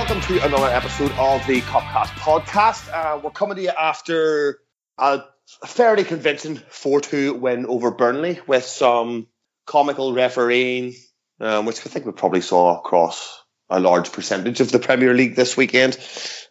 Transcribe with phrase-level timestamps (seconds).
[0.00, 2.90] welcome to another episode of the Copcast podcast.
[2.90, 4.58] Uh, we're coming to you after
[4.96, 5.22] a
[5.66, 9.26] fairly convincing 4 2 win over Burnley with some
[9.66, 10.94] comical refereeing,
[11.38, 15.36] um, which I think we probably saw across a large percentage of the Premier League
[15.36, 15.98] this weekend.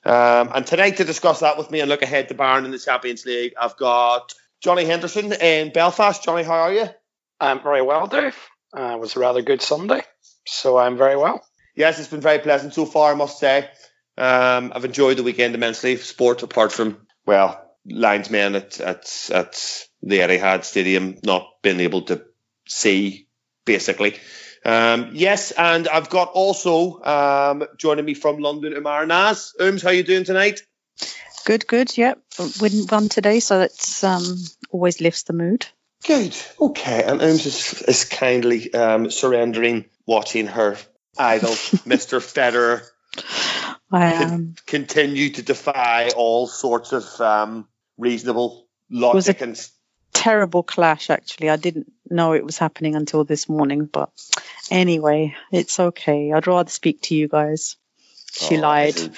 [0.05, 2.77] Um, and tonight, to discuss that with me and look ahead to Bayern in the
[2.77, 4.31] Champions League, I've got
[4.61, 6.23] Johnny Henderson in Belfast.
[6.23, 6.87] Johnny, how are you?
[7.39, 8.37] I'm very well, Dave.
[8.77, 10.03] Uh, it was a rather good Sunday,
[10.45, 11.43] so I'm very well.
[11.79, 13.69] Yes, it's been very pleasant so far, I must say.
[14.17, 15.95] Um, I've enjoyed the weekend immensely.
[15.95, 22.25] Sport, apart from, well, linesmen at, at, at the Etihad Stadium not being able to
[22.67, 23.29] see,
[23.63, 24.17] basically.
[24.65, 29.53] Um, yes, and I've got also um, joining me from London, Umar Naz.
[29.57, 30.59] Ums, how you doing tonight?
[31.45, 31.97] Good, good.
[31.97, 32.19] Yep,
[32.59, 34.35] wouldn't run today, so it's um,
[34.69, 35.65] always lifts the mood.
[36.05, 36.35] Good.
[36.59, 40.77] Okay, and Ums is, is kindly um, surrendering watching her
[41.19, 41.51] idol,
[41.85, 42.19] Mr.
[42.19, 42.83] Federer,
[43.91, 44.33] I am.
[44.33, 47.67] Um, continue to defy all sorts of um,
[47.97, 49.71] reasonable logic It was and
[50.13, 51.49] terrible clash actually.
[51.49, 54.09] I didn't know it was happening until this morning but
[54.69, 56.31] anyway it's okay.
[56.31, 57.75] I'd rather speak to you guys.
[58.31, 58.95] She oh, lied.
[58.95, 59.09] no,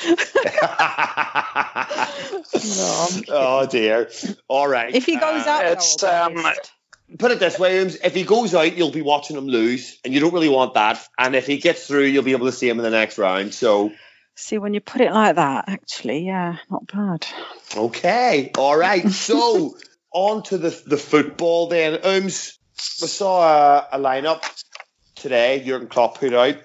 [3.29, 4.09] oh dear.
[4.47, 4.95] All right.
[4.95, 6.35] If he goes out it's um,
[7.17, 10.19] put it this way if he goes out you'll be watching him lose and you
[10.19, 12.77] don't really want that and if he gets through you'll be able to see him
[12.77, 13.91] in the next round so
[14.35, 17.27] See, when you put it like that, actually, yeah, not bad.
[17.75, 19.05] Okay, all right.
[19.11, 19.77] So
[20.13, 21.99] on to the the football then.
[22.03, 22.57] Ums,
[23.01, 24.43] we saw a, a lineup
[25.15, 25.63] today.
[25.63, 26.55] Jurgen Klopp put out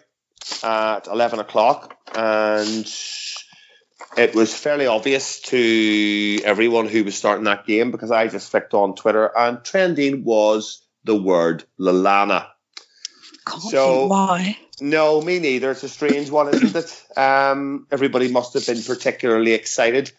[0.63, 2.87] at eleven o'clock, and
[4.17, 8.75] it was fairly obvious to everyone who was starting that game because I just flicked
[8.75, 12.47] on Twitter and trending was the word Lallana.
[13.47, 14.59] Can't so why?
[14.81, 15.71] No, me neither.
[15.71, 17.19] It's a strange one, isn't it?
[17.19, 20.13] Um, everybody must have been particularly excited,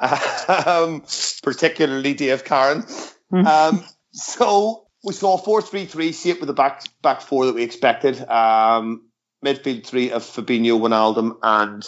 [0.00, 1.02] um,
[1.42, 2.84] particularly Dave Karen.
[3.30, 3.46] Hmm.
[3.46, 8.18] Um, so we saw a four-three-three shape with the back back four that we expected.
[8.28, 9.08] Um,
[9.44, 11.86] midfield three of Fabinho, Wijnaldum, and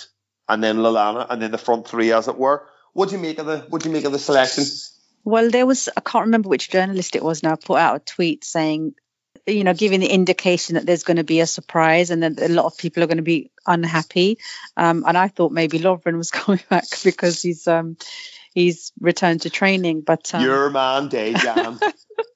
[0.51, 2.67] and then Lallana, and then the front three, as it were.
[2.93, 4.65] What do you make of the What do you make of the selection?
[5.25, 8.45] Well, there was I can't remember which journalist it was now put out a tweet
[8.45, 8.95] saying
[9.47, 12.49] you know, giving the indication that there's going to be a surprise and that a
[12.49, 14.39] lot of people are going to be unhappy.
[14.77, 17.97] Um, and I thought maybe Lovren was coming back because he's um,
[18.55, 20.03] he's returned to training.
[20.03, 21.81] But um, your man Dejan.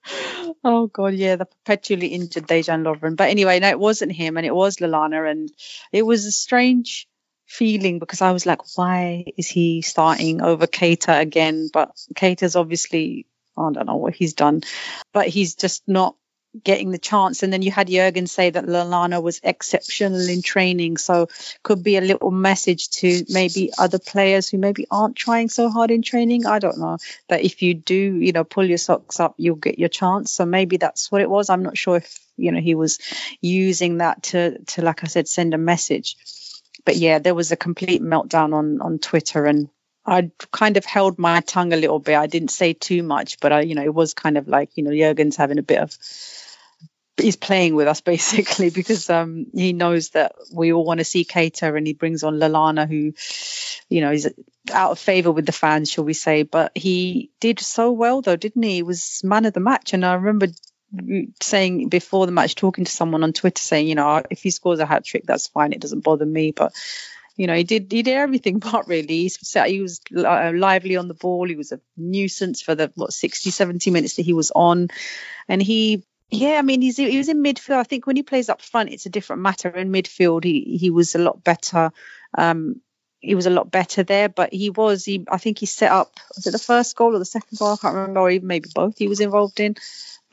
[0.65, 3.17] oh god, yeah, the perpetually injured Dejan Lovren.
[3.17, 5.51] But anyway, no, it wasn't him, and it was Lallana, and
[5.93, 7.07] it was a strange
[7.47, 11.69] feeling because I was like, why is he starting over Keita again?
[11.73, 14.63] But Keita's obviously I don't know what he's done,
[15.13, 16.17] but he's just not
[16.63, 17.43] getting the chance.
[17.43, 20.99] And then you had Jurgen say that Lallana was exceptional in training.
[20.99, 21.29] So
[21.63, 25.91] could be a little message to maybe other players who maybe aren't trying so hard
[25.91, 26.47] in training.
[26.47, 26.99] I don't know.
[27.29, 30.33] That if you do, you know, pull your socks up, you'll get your chance.
[30.33, 31.51] So maybe that's what it was.
[31.51, 32.99] I'm not sure if, you know, he was
[33.41, 36.17] using that to, to like I said, send a message.
[36.85, 39.69] But yeah, there was a complete meltdown on, on Twitter and
[40.07, 42.17] I kind of held my tongue a little bit.
[42.17, 44.85] I didn't say too much, but I, you know, it was kind of like, you
[44.85, 45.97] know, Jurgen's having a bit of
[47.17, 51.25] he's playing with us basically because um, he knows that we all want to see
[51.25, 53.13] Keita and he brings on Lallana who
[53.89, 54.33] you know is
[54.73, 56.43] out of favor with the fans shall we say.
[56.43, 58.77] But he did so well though didn't he?
[58.77, 59.93] He was man of the match.
[59.93, 60.49] And I remember
[61.41, 64.81] saying before the match talking to someone on Twitter saying you know if he scores
[64.81, 66.73] a hat trick that's fine it doesn't bother me but
[67.37, 69.29] you know, he did he did everything but really.
[69.29, 71.49] He was uh, lively on the ball.
[71.49, 74.89] He was a nuisance for the what 60, 70 minutes that he was on,
[75.49, 77.79] and he yeah, I mean, he's he was in midfield.
[77.79, 79.69] I think when he plays up front, it's a different matter.
[79.69, 81.93] In midfield, he he was a lot better.
[82.37, 82.81] Um,
[83.21, 85.05] he was a lot better there, but he was.
[85.05, 86.13] He I think he set up.
[86.35, 87.75] Was it the first goal or the second goal?
[87.75, 88.99] I can't remember, or even maybe both.
[88.99, 89.77] He was involved in,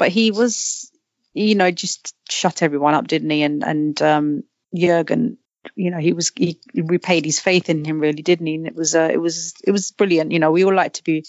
[0.01, 0.92] but he was,
[1.36, 3.44] you know, just shut everyone up, didn't he?
[3.44, 4.44] And and um,
[4.74, 5.38] Jurgen,
[5.75, 8.56] you know, he was he repaid his faith in him, really, didn't he?
[8.56, 10.31] And it was uh, it was it was brilliant.
[10.31, 11.24] You know, we all like to be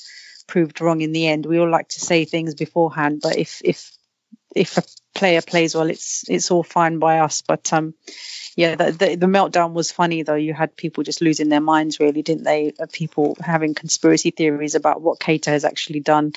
[0.47, 1.45] proved wrong in the end.
[1.45, 3.93] We all like to say things beforehand, but if if
[4.57, 4.83] if a
[5.15, 7.43] player plays well, it's it's all fine by us.
[7.43, 7.93] But um,
[8.57, 10.35] yeah, the, the, the meltdown was funny though.
[10.47, 12.73] You had people just losing their minds, really, didn't they?
[12.91, 16.33] People having conspiracy theories about what Keita has actually done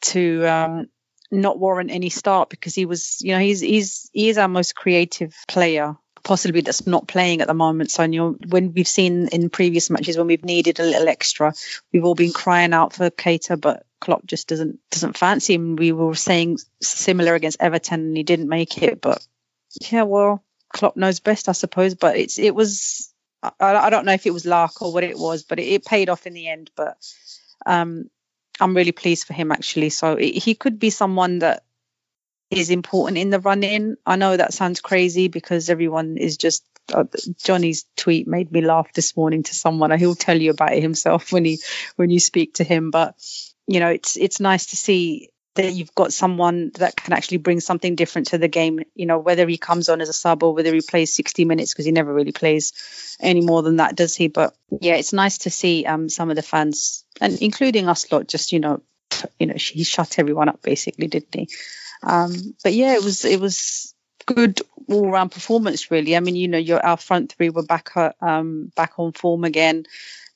[0.00, 0.88] to um,
[1.30, 4.74] not warrant any start because he was, you know, he's he's he is our most
[4.74, 7.90] creative player possibly that's not playing at the moment.
[7.90, 11.52] So, you when we've seen in previous matches when we've needed a little extra,
[11.92, 15.76] we've all been crying out for Keita, but Klopp just doesn't doesn't fancy him.
[15.76, 19.00] We were saying similar against Everton, and he didn't make it.
[19.00, 19.26] But
[19.90, 21.94] yeah, well, Klopp knows best, I suppose.
[21.94, 23.12] But it's it was
[23.42, 25.84] I, I don't know if it was luck or what it was, but it, it
[25.84, 26.70] paid off in the end.
[26.76, 26.96] But
[27.66, 28.10] um,
[28.60, 29.90] I'm really pleased for him actually.
[29.90, 31.64] So he could be someone that
[32.50, 33.96] is important in the run in.
[34.04, 37.04] I know that sounds crazy because everyone is just uh,
[37.44, 39.96] Johnny's tweet made me laugh this morning to someone.
[39.98, 41.60] He'll tell you about it himself when he
[41.96, 42.90] when you speak to him.
[42.90, 43.14] But
[43.66, 47.60] you know, it's it's nice to see that you've got someone that can actually bring
[47.60, 48.80] something different to the game.
[48.94, 51.72] You know, whether he comes on as a sub or whether he plays 60 minutes
[51.72, 54.28] because he never really plays any more than that, does he?
[54.28, 58.28] But yeah, it's nice to see um, some of the fans and including us lot
[58.28, 58.82] just you know,
[59.38, 61.48] you know, he shut everyone up basically, didn't he?
[62.02, 62.32] Um,
[62.62, 63.94] but yeah, it was it was
[64.26, 66.16] good all round performance really.
[66.16, 69.84] I mean, you know, your our front three were back um, back on form again.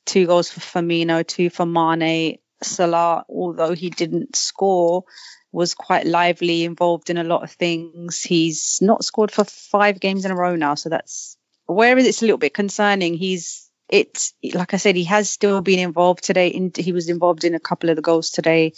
[0.05, 5.05] Two goals for Firmino, two for Mane, Salah, although he didn't score,
[5.53, 8.23] was quite lively, involved in a lot of things.
[8.23, 12.25] He's not scored for five games in a row now, so that's where it's a
[12.25, 13.15] little bit concerning.
[13.15, 16.49] He's it's like I said, he has still been involved today.
[16.49, 18.73] In, he was involved in a couple of the goals today,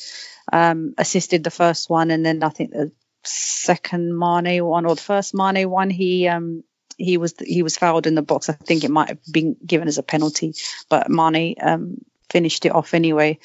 [0.52, 2.92] um, assisted the first one, and then I think the
[3.24, 6.62] second Mane one or the first Mane one, he um,
[6.98, 8.50] he was he was fouled in the box.
[8.50, 10.54] I think it might have been given as a penalty,
[10.90, 11.98] but Mane um,
[12.28, 13.38] finished it off anyway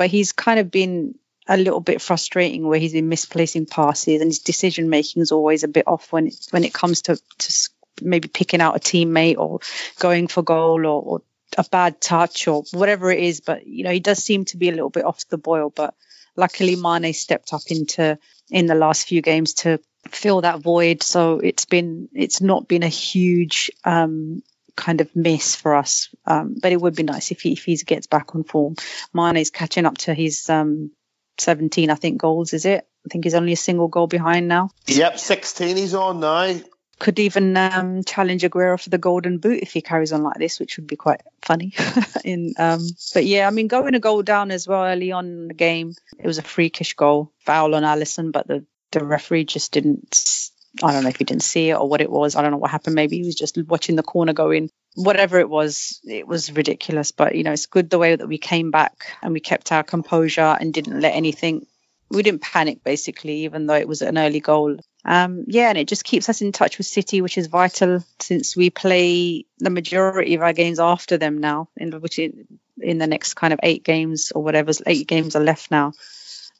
[0.00, 1.14] but he's kind of been
[1.46, 5.62] a little bit frustrating where he's been misplacing passes and his decision making is always
[5.62, 7.68] a bit off when it, when it comes to, to
[8.00, 9.60] maybe picking out a teammate or
[9.98, 11.22] going for goal or, or
[11.58, 13.42] a bad touch or whatever it is.
[13.42, 15.68] But you know, he does seem to be a little bit off the boil.
[15.68, 15.92] But
[16.34, 18.18] luckily, Mane stepped up into
[18.48, 21.02] in the last few games to fill that void.
[21.02, 24.42] So it's been it's not been a huge um,
[24.76, 26.08] kind of miss for us.
[26.26, 28.76] Um, but it would be nice if he if he gets back on form.
[29.12, 30.90] Mane's catching up to his um,
[31.38, 32.52] 17, I think, goals.
[32.52, 32.86] Is it?
[33.06, 34.70] I think he's only a single goal behind now.
[34.86, 36.60] Yep, 16 he's on now.
[36.98, 40.60] Could even um, challenge Aguero for the golden boot if he carries on like this,
[40.60, 41.72] which would be quite funny.
[42.24, 45.48] in um, but yeah, I mean, going a goal down as well early on in
[45.48, 45.94] the game.
[46.18, 50.49] It was a freakish goal, foul on Alisson, but the the referee just didn't
[50.82, 52.36] I don't know if he didn't see it or what it was.
[52.36, 52.94] I don't know what happened.
[52.94, 54.70] Maybe he was just watching the corner going.
[54.94, 57.10] Whatever it was, it was ridiculous.
[57.12, 59.82] But you know, it's good the way that we came back and we kept our
[59.82, 61.66] composure and didn't let anything.
[62.08, 64.76] We didn't panic basically, even though it was an early goal.
[65.04, 68.56] Um, yeah, and it just keeps us in touch with City, which is vital since
[68.56, 72.46] we play the majority of our games after them now, in which in,
[72.80, 75.92] in the next kind of eight games or whatever, eight games are left now.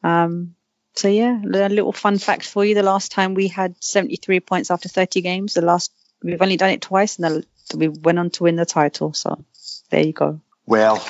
[0.03, 0.55] Um,
[0.95, 4.71] so yeah, a little fun fact for you: the last time we had 73 points
[4.71, 5.93] after 30 games, the last
[6.23, 9.13] we've only done it twice, and we went on to win the title.
[9.13, 9.45] So
[9.91, 10.41] there you go.
[10.67, 11.03] Well,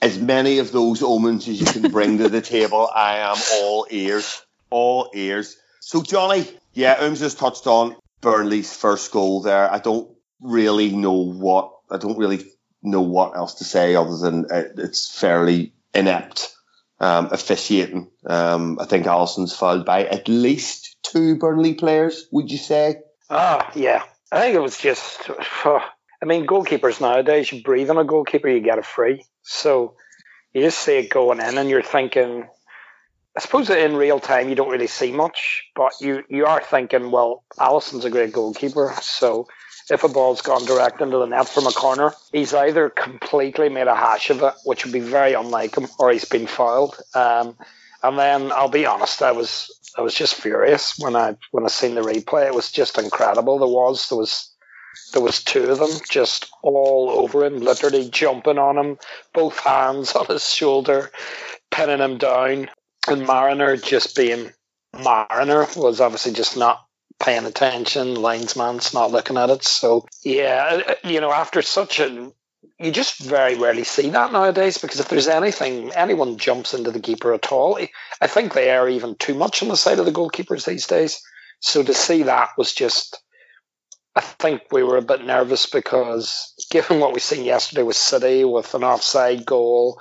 [0.00, 3.86] as many of those omens as you can bring to the table, I am all
[3.90, 5.56] ears, all ears.
[5.80, 9.72] So Johnny, yeah, Ooms just touched on Burnley's first goal there.
[9.72, 10.10] I don't
[10.40, 12.44] really know what I don't really
[12.82, 16.54] know what else to say other than uh, it's fairly inept
[17.00, 18.10] um, officiating.
[18.26, 22.26] Um, I think Alisson's fouled by at least two Burnley players.
[22.32, 22.96] Would you say?
[23.30, 24.02] Ah, yeah.
[24.32, 25.30] I think it was just.
[25.64, 25.80] Uh,
[26.20, 29.24] I mean, goalkeepers nowadays, you breathe on a goalkeeper, you get it free.
[29.42, 29.94] So
[30.52, 32.48] you just see it going in, and you're thinking.
[33.36, 36.60] I suppose that in real time you don't really see much, but you you are
[36.60, 39.46] thinking, well, Alisson's a great goalkeeper, so
[39.90, 43.86] if a ball's gone direct into the net from a corner, he's either completely made
[43.86, 46.96] a hash of it, which would be very unlike him, or he's been fouled.
[47.14, 47.56] Um,
[48.02, 51.68] and then I'll be honest, I was I was just furious when I when I
[51.68, 52.46] seen the replay.
[52.46, 53.58] It was just incredible.
[53.58, 54.54] There was there was
[55.12, 58.98] there was two of them just all over him, literally jumping on him,
[59.32, 61.10] both hands on his shoulder,
[61.70, 62.70] pinning him down.
[63.06, 64.52] And Marriner just being
[64.92, 66.87] Marriner was obviously just not
[67.20, 69.64] paying attention, linesman's not looking at it.
[69.64, 72.32] So yeah, uh, uh, you know, after such a
[72.80, 77.00] you just very rarely see that nowadays because if there's anything, anyone jumps into the
[77.00, 77.78] keeper at all,
[78.20, 81.20] I think they are even too much on the side of the goalkeepers these days.
[81.60, 83.20] So to see that was just,
[84.14, 88.44] I think we were a bit nervous because given what we've seen yesterday with City
[88.44, 90.00] with an offside goal,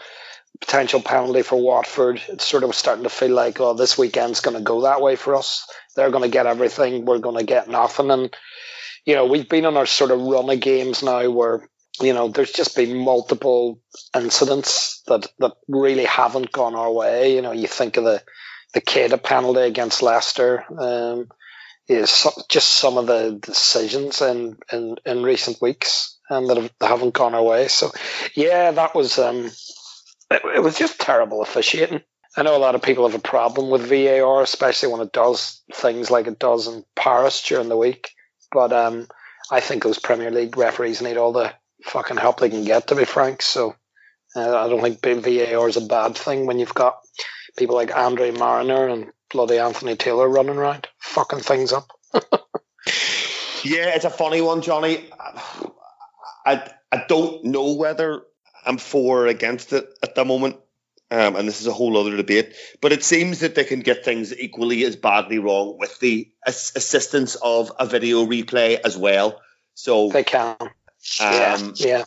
[0.59, 4.41] potential penalty for Watford, it sort of was starting to feel like, oh, this weekend's
[4.41, 5.67] going to go that way for us.
[5.97, 7.03] They're going to get everything.
[7.03, 8.09] We're going to get nothing.
[8.11, 8.33] And,
[9.05, 11.67] you know, we've been on our sort of run of games now where,
[11.99, 13.81] you know, there's just been multiple
[14.15, 17.35] incidents that, that really haven't gone our way.
[17.35, 18.23] You know, you think of the,
[18.73, 20.63] the Keita penalty against Leicester.
[20.79, 21.27] Um,
[21.87, 26.71] is just some of the decisions in, in, in recent weeks and um, that, have,
[26.79, 27.69] that haven't gone our way.
[27.69, 27.91] So,
[28.35, 29.49] yeah, that was um,
[30.29, 32.01] it, it was just terrible officiating.
[32.38, 35.63] I know a lot of people have a problem with VAR, especially when it does
[35.74, 38.12] things like it does in Paris during the week.
[38.51, 39.08] But um,
[39.50, 41.51] I think those Premier League referees need all the
[41.84, 43.41] fucking help they can get, to be frank.
[43.41, 43.75] So
[44.36, 47.00] uh, I don't think VAR is a bad thing when you've got
[47.58, 51.91] people like Andre Marriner and bloody Anthony Taylor running around, fucking things up.
[53.63, 55.10] yeah, it's a funny one, Johnny.
[56.46, 58.22] I I don't know whether
[58.65, 60.58] I'm for or against it at the moment.
[61.09, 62.53] Um, and this is a whole other debate.
[62.81, 66.73] But it seems that they can get things equally as badly wrong with the as-
[66.75, 69.39] assistance of a video replay as well.
[69.73, 70.57] So they can.
[70.59, 70.69] Um,
[71.19, 71.71] yeah.
[71.75, 72.03] yeah.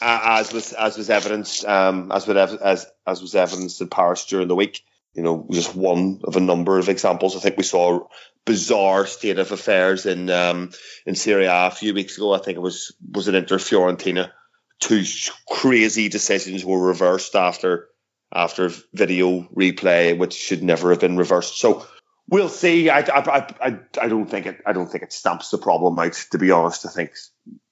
[0.00, 4.48] As was as was evidenced um, as with as as was evidenced in Paris during
[4.48, 4.82] the week.
[5.14, 7.36] You know, just one of a number of examples.
[7.36, 8.06] I think we saw a
[8.44, 10.72] bizarre state of affairs in um,
[11.06, 12.34] in Serie A a few weeks ago.
[12.34, 14.32] I think it was was it Inter Fiorentina.
[14.80, 15.04] Two
[15.48, 17.88] crazy decisions were reversed after
[18.34, 21.58] after video replay, which should never have been reversed.
[21.58, 21.86] So
[22.28, 22.90] we'll see.
[22.90, 24.60] I, I, I, I don't think it.
[24.66, 26.14] I don't think it stamps the problem out.
[26.32, 27.12] To be honest, I think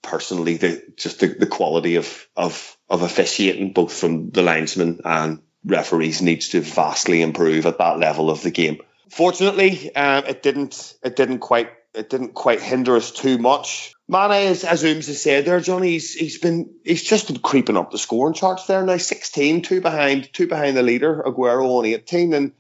[0.03, 5.41] personally, the just the, the quality of of of officiating, both from the linesmen and
[5.65, 8.79] referees, needs to vastly improve at that level of the game.
[9.11, 10.95] Fortunately, um, it didn't.
[11.03, 11.71] It didn't quite.
[11.95, 13.93] It didn't quite hinder us too much.
[14.09, 17.77] Mane, as, as Ooms has said there, Johnny, he's, he's been he's just been creeping
[17.77, 18.97] up the scoring charts there now.
[18.97, 22.53] 16, two behind, two behind the leader, Aguero on 18, and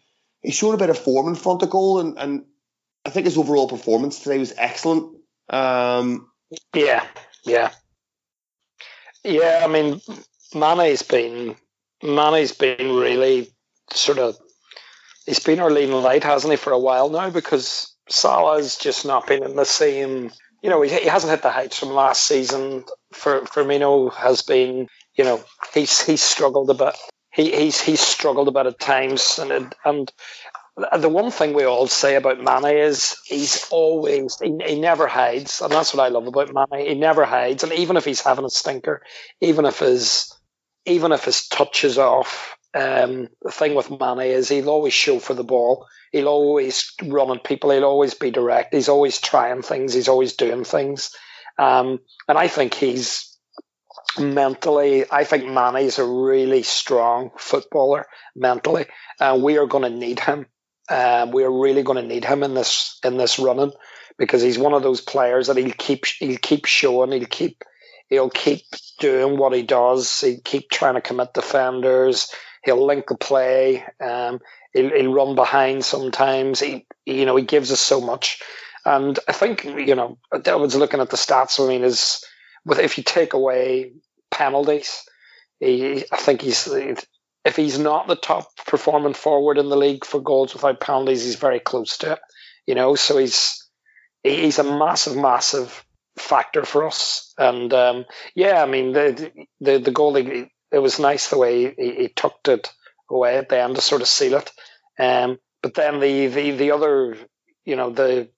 [0.43, 2.45] he's shown a bit of form in front of goal, and, and
[3.05, 5.17] I think his overall performance today was excellent.
[5.49, 6.31] Um,
[6.75, 7.07] yeah,
[7.45, 7.71] yeah,
[9.25, 9.63] yeah.
[9.65, 10.01] I mean,
[10.55, 11.57] Mane's been
[12.03, 13.51] Mane's been really
[13.93, 14.37] sort of
[15.27, 17.31] he's been our leading light, hasn't he, for a while now?
[17.31, 20.31] Because Salah's just not been in the same
[20.63, 22.85] you know, he, he hasn't hit the heights from last season.
[23.13, 25.43] For Firmino has been, you know,
[25.75, 26.95] he's he's struggled a bit.
[27.33, 30.13] He, he's he's struggled a bit at times, and and
[30.99, 35.61] the one thing we all say about Mane is he's always he, he never hides,
[35.61, 36.87] and that's what I love about Mane.
[36.87, 39.03] He never hides, and even if he's having a stinker,
[39.41, 40.33] even if his
[40.87, 45.19] even if his touch is off, um, the thing with Manny is he'll always show
[45.19, 45.87] for the ball.
[46.11, 47.71] He'll always run at people.
[47.71, 48.75] He'll always be direct.
[48.75, 49.93] He's always trying things.
[49.93, 51.15] He's always doing things.
[51.59, 53.37] Um, and I think he's
[54.19, 58.87] mentally, I think Mane's a really strong footballer mentally.
[59.21, 60.47] And uh, we are going to need him.
[60.89, 63.73] Um, we are really going to need him in this in this running
[64.19, 67.13] because he's one of those players that he'll keep he'll keep showing.
[67.13, 67.63] He'll keep
[68.09, 68.63] he'll keep
[68.99, 70.21] doing what he does.
[70.21, 72.33] He'll keep trying to commit defenders
[72.65, 73.85] He'll link the play.
[74.01, 74.41] Um,
[74.73, 76.61] he'll, he'll run behind sometimes.
[76.61, 78.43] He, you know, he gives us so much.
[78.85, 81.63] And I think, you know, I was looking at the stats.
[81.63, 82.25] I mean, is
[82.65, 83.93] with if you take away
[84.31, 85.03] penalties,
[85.61, 86.69] he, I think he's
[87.45, 91.37] if he's not the top performing forward in the league for goals without penalties, he's
[91.37, 92.21] very close to it.
[92.67, 93.69] You know, so he's
[94.23, 95.85] he's a massive, massive
[96.17, 97.33] factor for us.
[97.39, 98.05] And um,
[98.35, 100.17] yeah, I mean the the the goal
[100.73, 102.73] it was nice the way he, he, tucked it
[103.11, 104.51] away at the end to sort of seal it.
[104.99, 107.17] Um, but then the, the, the other,
[107.65, 108.29] you know, the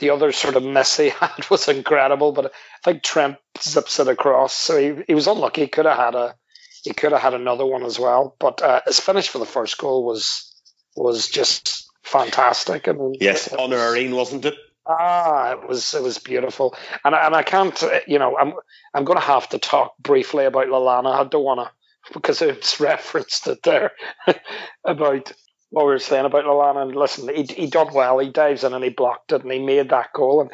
[0.00, 2.32] the other sort of miss he had was incredible.
[2.32, 2.50] But I
[2.84, 5.62] think Trent zips it across, so he, he was unlucky.
[5.62, 6.34] He could have had a
[6.82, 8.34] he could have had another one as well.
[8.40, 10.54] But uh, his finish for the first goal was
[10.96, 12.88] was just fantastic.
[12.88, 14.54] I mean, yes, unerring, wasn't it?
[14.90, 18.54] Ah, it was it was beautiful, and and I can't, you know, I'm
[18.94, 21.12] I'm going to have to talk briefly about Lallana.
[21.12, 23.92] I don't want to because it's referenced it there
[24.84, 25.32] about
[25.70, 26.82] what we were saying about Lallana.
[26.82, 28.18] And listen, he he done well.
[28.18, 30.40] He dives in and he blocked it, and he made that goal.
[30.40, 30.50] And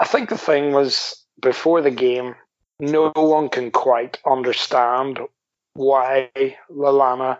[0.00, 2.36] I think the thing was before the game,
[2.78, 5.18] no one can quite understand
[5.74, 6.30] why
[6.70, 7.38] Lallana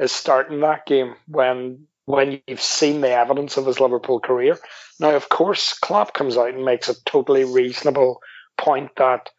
[0.00, 4.58] is starting that game when when you've seen the evidence of his Liverpool career.
[5.00, 8.20] Now, of course, Klopp comes out and makes a totally reasonable
[8.56, 9.30] point that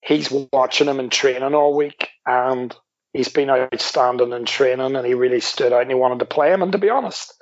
[0.00, 2.74] he's watching him in training all week and
[3.12, 6.52] he's been outstanding in training and he really stood out and he wanted to play
[6.52, 6.62] him.
[6.62, 7.32] And to be honest,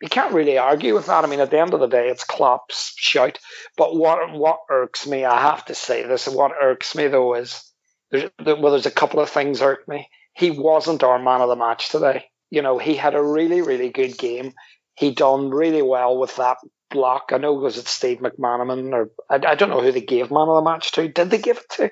[0.00, 1.24] you can't really argue with that.
[1.24, 3.38] I mean, at the end of the day, it's Klopp's shout.
[3.76, 7.64] But what what irks me, I have to say this, what irks me though is
[8.10, 10.08] there's, well, there's a couple of things irk me.
[10.34, 13.90] He wasn't our man of the match today you know, he had a really, really
[13.90, 14.52] good game.
[14.96, 16.56] He done really well with that
[16.90, 17.30] block.
[17.32, 20.30] I know it was it Steve McManaman or I, I don't know who they gave
[20.30, 21.08] man of the match to.
[21.08, 21.90] Did they give it to?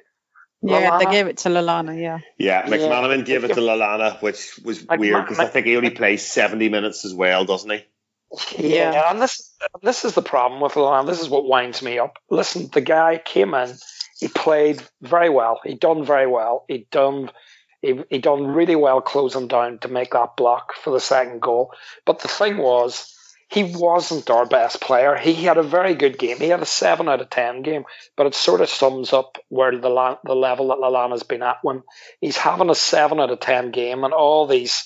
[0.63, 0.99] Yeah, Lallana?
[0.99, 2.01] they gave it to Lallana.
[2.01, 2.19] Yeah.
[2.39, 3.25] Yeah, McManaman yeah.
[3.25, 6.69] gave it to Lallana, which was Mc, weird because I think he only plays seventy
[6.69, 7.85] minutes as well, doesn't he?
[8.59, 11.07] Yeah, yeah, and this this is the problem with Lallana.
[11.07, 12.19] This is what winds me up.
[12.31, 13.75] Listen, the guy came in,
[14.19, 15.61] he played very well.
[15.65, 16.65] He done very well.
[16.69, 17.31] He done
[17.83, 21.73] he, he done really well closing down to make that block for the second goal.
[22.05, 23.15] But the thing was,
[23.49, 25.17] he wasn't our best player.
[25.17, 26.39] He had a very good game.
[26.39, 27.85] He had a seven out of ten game,
[28.17, 31.83] but it sort of sums up where the the level that Lallana's been at when
[32.21, 34.85] he's having a seven out of ten game, and all these,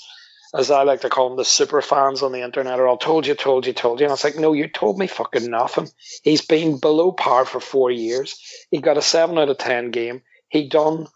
[0.54, 3.26] as I like to call them, the super fans on the internet are all told
[3.26, 5.88] you, told you, told you, and I was like, no, you told me fucking nothing.
[6.22, 8.38] He's been below par for four years.
[8.70, 10.22] He got a seven out of ten game.
[10.48, 11.06] He done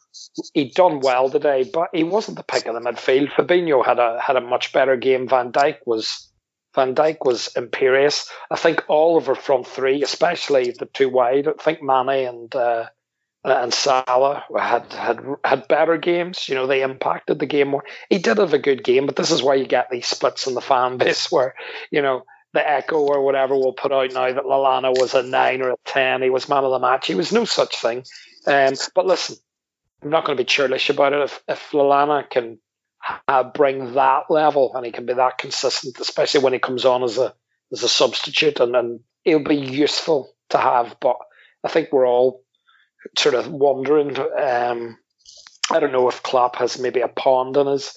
[0.55, 3.33] he done well today, but he wasn't the pick of the midfield.
[3.33, 5.29] Fabinho had a had a much better game.
[5.29, 6.31] Van Dijk was
[6.75, 8.31] Van Dijk was imperious.
[8.51, 12.87] I think our front three, especially the two wide, I think Mane and uh,
[13.45, 16.49] and Salah had had had better games.
[16.49, 17.85] You know, they impacted the game more.
[18.09, 20.55] He did have a good game, but this is why you get these splits in
[20.55, 21.55] the fan base where
[21.91, 25.61] you know the Echo or whatever will put out now that Lallana was a nine
[25.61, 26.23] or a ten.
[26.23, 27.07] He was man of the match.
[27.07, 28.05] He was no such thing.
[28.47, 29.37] Um, but listen,
[30.03, 31.21] I'm not going to be churlish about it.
[31.21, 32.59] If if Lallana can
[33.29, 37.03] uh, bring that level and he can be that consistent, especially when he comes on
[37.03, 37.35] as a
[37.73, 40.97] as a substitute, and, and it'll be useful to have.
[41.01, 41.17] But
[41.63, 42.45] I think we're all
[43.17, 44.17] sort of wondering.
[44.19, 44.99] Um,
[45.71, 47.95] I don't know if Klopp has maybe a pond in his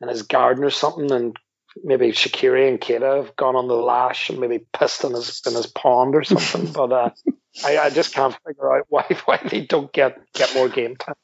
[0.00, 1.36] in his garden or something, and
[1.82, 5.54] maybe Shaqiri and Keita have gone on the lash and maybe pissed in his in
[5.54, 6.72] his pond or something.
[6.72, 7.10] but uh,
[7.64, 11.14] I, I just can't figure out why why they don't get get more game time.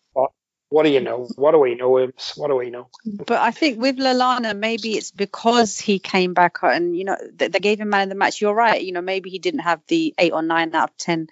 [0.71, 1.29] What do you know?
[1.35, 1.91] What do we know?
[2.37, 2.89] What do we know?
[3.05, 7.49] But I think with Lallana, maybe it's because he came back and, you know, they,
[7.49, 8.41] gave him man of the match.
[8.41, 8.81] You're right.
[8.81, 11.27] You know, maybe he didn't have the eight or nine out of 10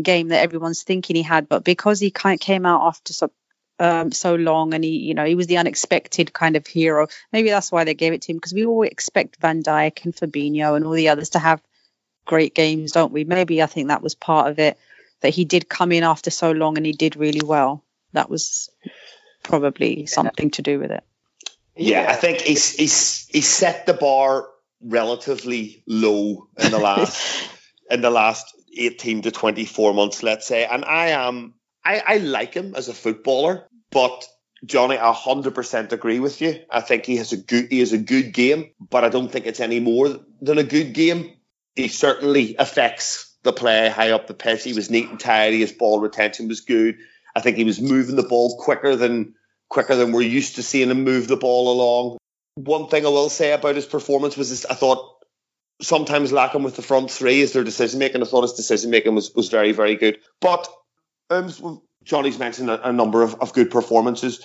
[0.00, 1.48] game that everyone's thinking he had.
[1.48, 3.32] But because he kind of came out after so,
[3.80, 7.50] um, so long and he, you know, he was the unexpected kind of hero, maybe
[7.50, 10.76] that's why they gave it to him because we all expect Van Dijk and Fabinho
[10.76, 11.60] and all the others to have
[12.26, 13.24] great games, don't we?
[13.24, 14.78] Maybe I think that was part of it
[15.20, 17.83] that he did come in after so long and he did really well
[18.14, 18.70] that was
[19.42, 21.04] probably something to do with it.
[21.76, 22.10] Yeah, yeah.
[22.10, 24.48] I think he's he's he set the bar
[24.80, 27.50] relatively low in the last
[27.90, 30.64] in the last eighteen to twenty four months, let's say.
[30.64, 34.26] And I am I, I like him as a footballer, but
[34.64, 36.60] Johnny, I hundred percent agree with you.
[36.70, 39.46] I think he has a good he has a good game, but I don't think
[39.46, 40.08] it's any more
[40.40, 41.32] than a good game.
[41.74, 44.64] He certainly affects the play high up the pitch.
[44.64, 45.60] He was neat and tidy.
[45.60, 46.96] His ball retention was good.
[47.34, 49.34] I think he was moving the ball quicker than
[49.68, 52.18] quicker than we're used to seeing him move the ball along.
[52.54, 55.24] One thing I will say about his performance was this, I thought
[55.82, 58.22] sometimes lacking with the front three is their decision making.
[58.22, 60.18] I thought his decision making was, was very, very good.
[60.40, 60.68] But
[61.30, 64.44] um, Johnny's mentioned a, a number of, of good performances.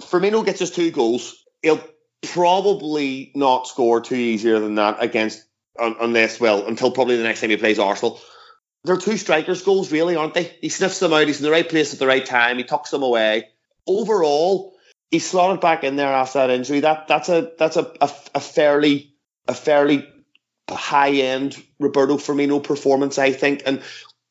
[0.00, 1.44] Firmino gets us two goals.
[1.62, 1.82] He'll
[2.22, 5.44] probably not score too easier than that against
[5.78, 8.20] unless well until probably the next time he plays Arsenal.
[8.84, 10.56] They're two strikers' goals, really, aren't they?
[10.60, 11.26] He sniffs them out.
[11.26, 12.56] He's in the right place at the right time.
[12.56, 13.48] He tucks them away.
[13.86, 14.74] Overall,
[15.10, 16.80] he slotted back in there after that injury.
[16.80, 19.14] That that's a that's a, a, a fairly
[19.46, 20.08] a fairly
[20.70, 23.62] high end Roberto Firmino performance, I think.
[23.66, 23.82] And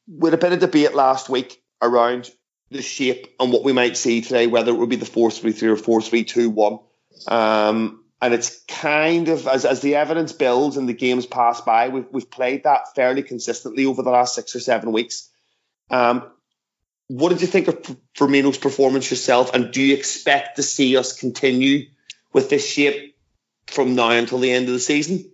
[0.07, 2.31] with a bit of debate last week around
[2.71, 5.51] the shape and what we might see today, whether it would be the four three
[5.51, 6.79] three or four three two one.
[7.27, 11.89] Um, and it's kind of as, as the evidence builds and the games pass by,
[11.89, 15.29] we've, we've played that fairly consistently over the last six or seven weeks.
[15.89, 16.29] Um,
[17.07, 17.81] what did you think of
[18.15, 21.87] Firmino's performance yourself, and do you expect to see us continue
[22.33, 23.15] with this shape
[23.67, 25.31] from now until the end of the season?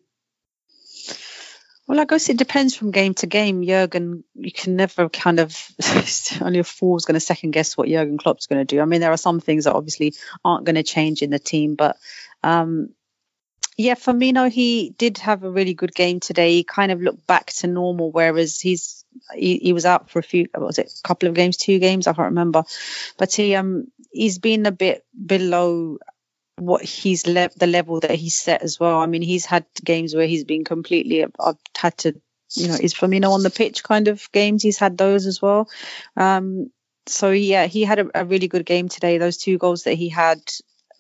[1.87, 3.63] Well, I guess it depends from game to game.
[3.63, 5.55] Jurgen, you can never kind of
[6.41, 8.81] only a fool's going to second guess what Jurgen Klopp's going to do.
[8.81, 11.75] I mean, there are some things that obviously aren't going to change in the team,
[11.75, 11.97] but
[12.45, 12.89] um,
[13.77, 16.53] yeah, Firmino, he did have a really good game today.
[16.53, 19.03] He kind of looked back to normal, whereas he's
[19.33, 22.07] he, he was out for a few, was it a couple of games, two games,
[22.07, 22.63] I can't remember,
[23.17, 25.97] but he um he's been a bit below
[26.57, 28.99] what he's le- the level that he's set as well.
[28.99, 31.25] I mean, he's had games where he's been completely.
[31.25, 32.15] I've had to,
[32.55, 34.63] you know, is Firmino on the pitch kind of games.
[34.63, 35.69] He's had those as well.
[36.15, 36.71] Um,
[37.07, 39.17] so yeah, he had a, a really good game today.
[39.17, 40.39] Those two goals that he had,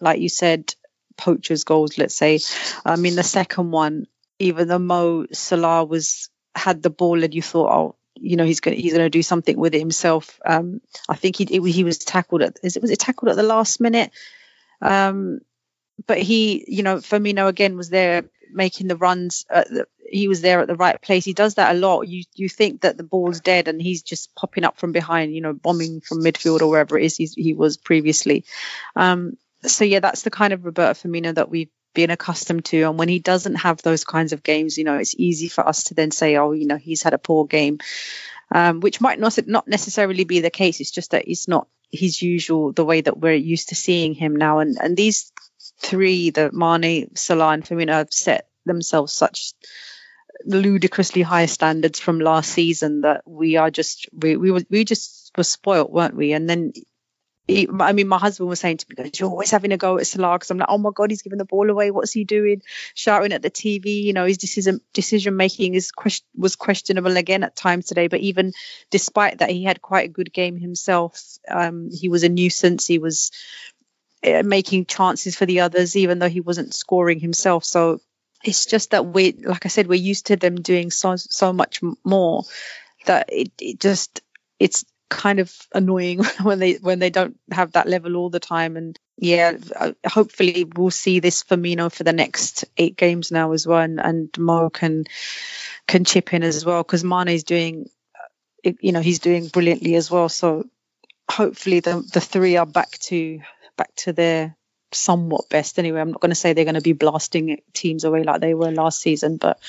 [0.01, 0.75] like you said,
[1.17, 2.39] poachers goals, let's say.
[2.85, 4.07] I mean, the second one,
[4.39, 8.61] even though Mo Salah was had the ball and you thought, oh, you know, he's
[8.61, 10.39] going he's going to do something with it himself.
[10.45, 13.43] Um, I think he he was tackled at is it was it tackled at the
[13.43, 14.11] last minute.
[14.81, 15.39] Um,
[16.07, 19.45] but he, you know, Firmino again was there making the runs.
[19.49, 21.25] The, he was there at the right place.
[21.25, 22.07] He does that a lot.
[22.07, 25.41] You you think that the ball's dead and he's just popping up from behind, you
[25.41, 28.45] know, bombing from midfield or wherever it is he was previously.
[28.95, 32.83] Um, so yeah, that's the kind of Roberto Firmino that we've been accustomed to.
[32.83, 35.85] And when he doesn't have those kinds of games, you know, it's easy for us
[35.85, 37.79] to then say, oh, you know, he's had a poor game,
[38.53, 40.79] um, which might not not necessarily be the case.
[40.79, 44.35] It's just that it's not his usual the way that we're used to seeing him
[44.35, 44.59] now.
[44.59, 45.31] And and these
[45.79, 49.53] three, the Mane, Salah, and Firmino, have set themselves such
[50.43, 55.31] ludicrously high standards from last season that we are just we we, were, we just
[55.37, 56.33] were spoilt, weren't we?
[56.33, 56.73] And then
[57.47, 60.35] I mean, my husband was saying to me, "You're always having a go at Salah."
[60.35, 61.91] Because I'm like, "Oh my god, he's giving the ball away.
[61.91, 62.63] What's he doing?"
[62.95, 64.03] Shouting at the TV.
[64.03, 65.91] You know, his decision decision making is
[66.35, 68.07] was questionable again at times today.
[68.07, 68.53] But even
[68.89, 71.21] despite that, he had quite a good game himself.
[71.47, 72.87] Um, he was a nuisance.
[72.87, 73.31] He was
[74.25, 77.63] uh, making chances for the others, even though he wasn't scoring himself.
[77.63, 77.99] So
[78.43, 81.81] it's just that we, like I said, we're used to them doing so so much
[82.03, 82.43] more
[83.05, 84.21] that it, it just
[84.59, 88.77] it's kind of annoying when they when they don't have that level all the time.
[88.77, 93.65] And yeah, uh, hopefully we'll see this Firmino for the next eight games now as
[93.67, 95.05] well, and, and Mo can
[95.87, 97.89] can chip in as well because Mane is doing,
[98.65, 100.29] uh, you know, he's doing brilliantly as well.
[100.29, 100.65] So
[101.29, 103.39] hopefully the the three are back to
[103.77, 104.55] back to their
[104.91, 106.01] somewhat best anyway.
[106.01, 108.71] I'm not going to say they're going to be blasting teams away like they were
[108.71, 109.59] last season, but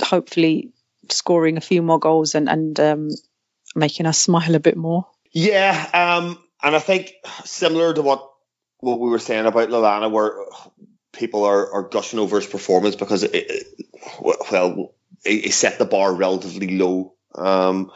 [0.00, 0.72] hopefully
[1.10, 3.08] scoring a few more goals and and um,
[3.74, 5.06] making us smile a bit more.
[5.32, 7.12] Yeah, um, and I think
[7.44, 8.28] similar to what
[8.80, 10.32] what we were saying about Lallana, where
[11.12, 13.66] people are, are gushing over his performance because it, it
[14.20, 17.14] well, he set the bar relatively low.
[17.34, 17.90] Um,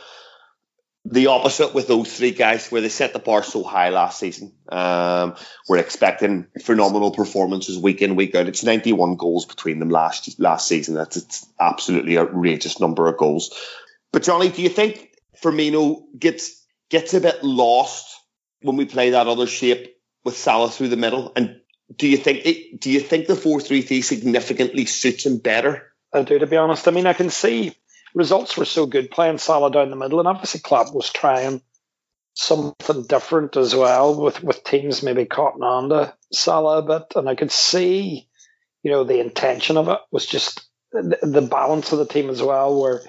[1.05, 4.53] the opposite with those three guys, where they set the bar so high last season.
[4.69, 5.35] Um,
[5.69, 8.47] we're expecting phenomenal performances week in, week out.
[8.47, 10.95] It's 91 goals between them last last season.
[10.95, 13.53] That's it's absolutely outrageous number of goals.
[14.13, 15.12] But Johnny, do you think
[15.43, 18.07] Firmino gets gets a bit lost
[18.63, 21.33] when we play that other shape with Salah through the middle.
[21.35, 21.61] And
[21.95, 25.93] do you think it, do you think the four three three significantly suits him better?
[26.13, 26.87] I do, to be honest.
[26.89, 27.75] I mean, I can see
[28.15, 31.63] results were so good playing Salah down the middle, and obviously Klopp was trying
[32.35, 37.29] something different as well with with teams maybe cotton on to Salah a bit, and
[37.29, 38.29] I could see,
[38.83, 42.43] you know, the intention of it was just the, the balance of the team as
[42.43, 43.03] well, where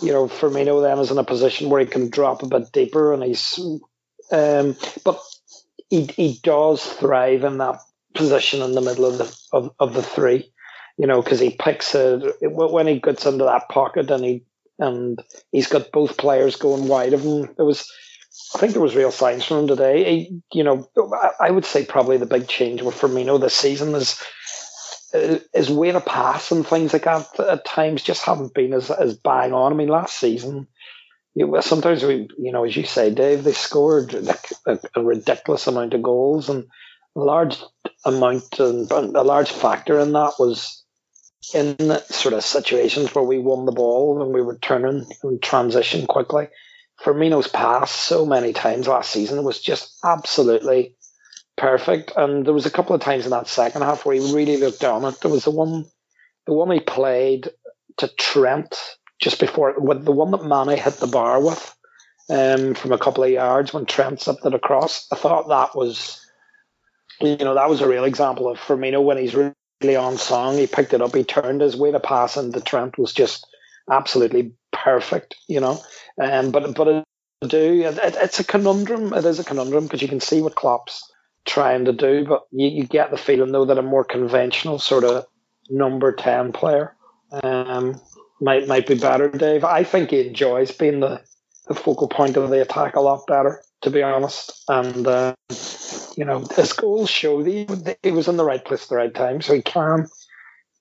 [0.00, 3.12] you know, Firmino then is in a position where he can drop a bit deeper,
[3.12, 3.58] and he's,
[4.30, 5.20] um, but
[5.90, 7.80] he he does thrive in that
[8.14, 10.52] position in the middle of the of, of the three,
[10.96, 14.44] you know, because he picks it when he gets into that pocket, and he
[14.78, 17.52] and he's got both players going wide of him.
[17.56, 17.90] There was,
[18.54, 20.04] I think, there was real signs from him today.
[20.04, 20.88] He, you know,
[21.40, 24.22] I would say probably the big change with Firmino this season is
[25.12, 29.16] his way to pass and things like that at times just haven't been as, as
[29.16, 29.72] bang on.
[29.72, 30.66] I mean, last season,
[31.34, 35.66] it, sometimes we, you know, as you say, Dave, they scored like a, a, ridiculous
[35.66, 36.66] amount of goals, and
[37.16, 37.56] a large
[38.04, 40.84] amount and a large factor in that was
[41.54, 41.76] in
[42.10, 46.48] sort of situations where we won the ball and we were turning and transition quickly.
[47.02, 50.96] Firmino's pass so many times last season was just absolutely
[51.58, 52.12] perfect.
[52.16, 54.84] And there was a couple of times in that second half where he really looked
[54.84, 55.20] on it.
[55.20, 55.84] There was the one,
[56.46, 57.50] the one he played
[57.98, 58.74] to Trent
[59.20, 61.76] just before, with the one that Manny hit the bar with,
[62.30, 65.06] um, from a couple of yards when Trent slipped it across.
[65.12, 66.24] I thought that was,
[67.20, 70.56] you know, that was a real example of Firmino when he's really on song.
[70.56, 73.46] He picked it up, he turned his way to pass, and the Trent was just
[73.90, 75.34] absolutely perfect.
[75.48, 75.82] You know,
[76.22, 76.88] um, but but.
[76.88, 77.04] It,
[77.46, 79.12] do it, it's a conundrum.
[79.12, 81.07] It is a conundrum because you can see what Klopp's
[81.48, 85.04] trying to do, but you, you get the feeling though that a more conventional sort
[85.04, 85.24] of
[85.70, 86.94] number ten player
[87.42, 88.00] um,
[88.40, 89.28] might might be better.
[89.28, 91.20] Dave, I think he enjoys being the,
[91.66, 94.62] the focal point of the attack a lot better, to be honest.
[94.68, 95.34] And uh,
[96.16, 99.14] you know, his goals show that he was in the right place at the right
[99.14, 100.06] time, so he can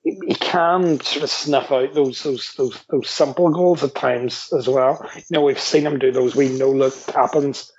[0.03, 4.67] he can sort of snuff out those those those those simple goals at times as
[4.67, 5.09] well.
[5.15, 7.71] You know, we've seen him do those we know look happens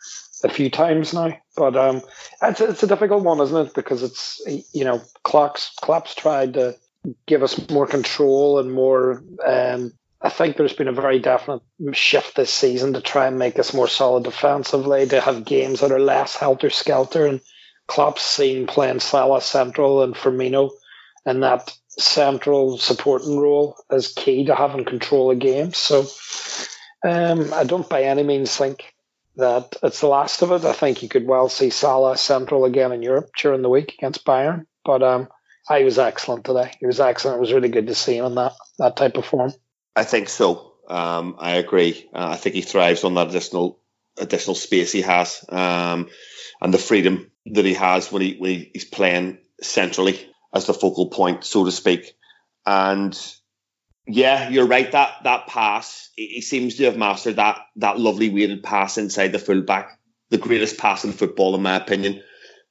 [0.44, 1.36] a few times now.
[1.56, 2.02] But um,
[2.42, 3.74] it's, it's a difficult one, isn't it?
[3.74, 4.40] Because it's
[4.72, 6.76] you know, Klopp's Klopp's tried to
[7.26, 9.22] give us more control and more.
[9.44, 13.58] Um, I think there's been a very definite shift this season to try and make
[13.58, 17.24] us more solid defensively, to have games that are less helter skelter.
[17.24, 17.40] And
[17.86, 20.70] Klopp's seen playing Salah central and Firmino
[21.24, 25.78] and that central supporting role as key to having control of games.
[25.78, 26.06] So
[27.04, 28.94] um, I don't by any means think
[29.38, 30.64] that it's the last of it.
[30.64, 34.24] I think you could well see Salah central again in Europe during the week against
[34.24, 34.66] Bayern.
[34.84, 35.28] But um,
[35.76, 36.72] he was excellent today.
[36.80, 37.38] He was excellent.
[37.38, 39.52] It was really good to see him in that that type of form.
[39.96, 40.74] I think so.
[40.88, 42.08] Um, I agree.
[42.12, 43.80] Uh, I think he thrives on that additional
[44.18, 46.08] additional space he has um,
[46.60, 51.10] and the freedom that he has when he when he's playing centrally as the focal
[51.10, 52.12] point, so to speak.
[52.66, 53.18] And
[54.08, 54.90] yeah, you're right.
[54.90, 59.38] That that pass, he seems to have mastered that that lovely weighted pass inside the
[59.38, 59.98] fullback,
[60.30, 62.22] the greatest pass in football, in my opinion.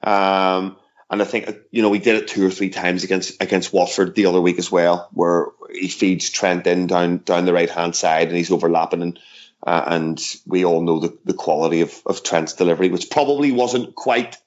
[0.04, 0.78] Um,
[1.10, 4.14] And I think you know we did it two or three times against against Watford
[4.14, 7.96] the other week as well, where he feeds Trent in down down the right hand
[7.96, 9.20] side and he's overlapping and
[9.66, 13.96] uh, and we all know the, the quality of, of Trent's delivery, which probably wasn't
[13.96, 14.38] quite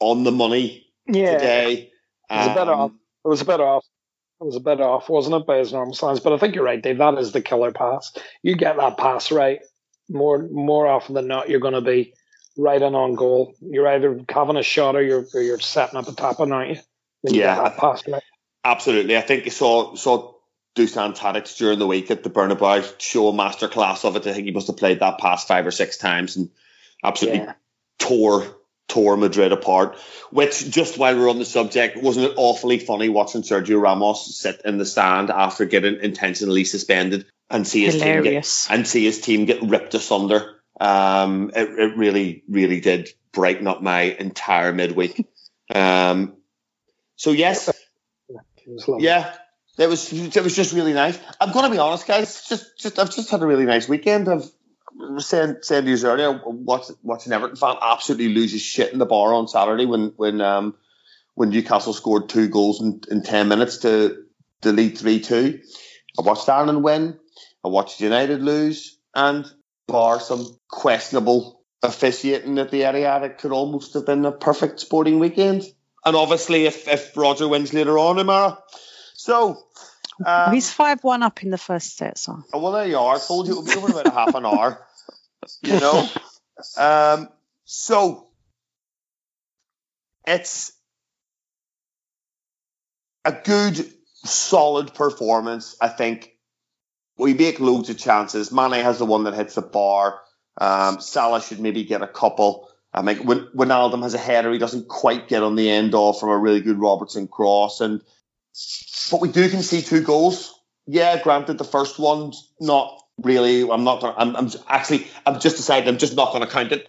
[0.00, 1.32] on the money yeah.
[1.32, 1.92] today.
[2.30, 2.90] It was a bit off.
[3.24, 3.84] It was a bit off.
[4.44, 6.22] It was a bit off, wasn't it, by his normal standards?
[6.22, 6.98] But I think you're right, Dave.
[6.98, 8.12] That is the killer pass.
[8.42, 9.60] You get that pass right,
[10.10, 12.12] more more often than not, you're going to be
[12.54, 13.54] right on on goal.
[13.62, 16.72] You're either having a shot or you're or you're setting up a tap on, aren't
[16.72, 16.80] you?
[17.22, 18.22] you yeah, pass right.
[18.62, 19.16] Absolutely.
[19.16, 20.34] I think you saw saw
[20.76, 24.26] Dusan Tadic during the week at the Bernabeu show a masterclass of it.
[24.26, 26.50] I think he must have played that pass five or six times and
[27.02, 27.54] absolutely yeah.
[27.98, 28.44] tore
[28.88, 29.96] tore Madrid apart.
[30.30, 34.62] Which, just while we're on the subject, wasn't it awfully funny watching Sergio Ramos sit
[34.64, 38.66] in the stand after getting intentionally suspended and see his Hilarious.
[38.66, 40.60] team get and see his team get ripped asunder.
[40.80, 45.26] Um, it, it really, really did brighten up my entire midweek.
[45.74, 46.36] Um,
[47.16, 47.70] so yes,
[48.98, 49.34] yeah,
[49.78, 51.18] it was it was just really nice.
[51.40, 52.44] I'm gonna be honest, guys.
[52.46, 54.28] Just just I've just had a really nice weekend.
[54.28, 54.44] I've
[55.18, 59.06] saying saying to you earlier, watch, watching Everton fan absolutely lose his shit in the
[59.06, 60.74] bar on Saturday when when um
[61.34, 64.24] when Newcastle scored two goals in, in ten minutes to
[64.62, 65.60] to lead three two.
[66.18, 67.18] I watched Ireland win.
[67.64, 69.46] I watched United lose, and
[69.86, 75.18] bar some questionable officiating at the Etihad, it could almost have been a perfect sporting
[75.18, 75.64] weekend.
[76.04, 78.58] And obviously, if, if Roger wins later on, Amara.
[79.14, 79.58] So.
[80.24, 82.42] Um, He's 5 1 up in the first set, so.
[82.52, 83.16] Oh, well, there you are.
[83.16, 84.86] I told you it would be over about half an hour.
[85.62, 86.08] You know?
[86.78, 87.28] Um,
[87.64, 88.28] so.
[90.26, 90.72] It's
[93.24, 93.86] a good,
[94.24, 95.76] solid performance.
[95.80, 96.34] I think
[97.18, 98.52] we make loads of chances.
[98.52, 100.20] Mane has the one that hits the bar.
[100.58, 102.68] Um, Salah should maybe get a couple.
[102.92, 106.20] I mean, when Wijnaldum has a header, he doesn't quite get on the end off
[106.20, 107.80] from a really good Robertson cross.
[107.80, 108.00] And
[109.10, 110.58] but we do concede two goals.
[110.86, 113.68] Yeah, granted, the first one's not really.
[113.68, 114.00] I'm not.
[114.00, 115.06] Gonna, I'm, I'm actually.
[115.26, 115.88] I'm just decided.
[115.88, 116.88] I'm just not going to count it.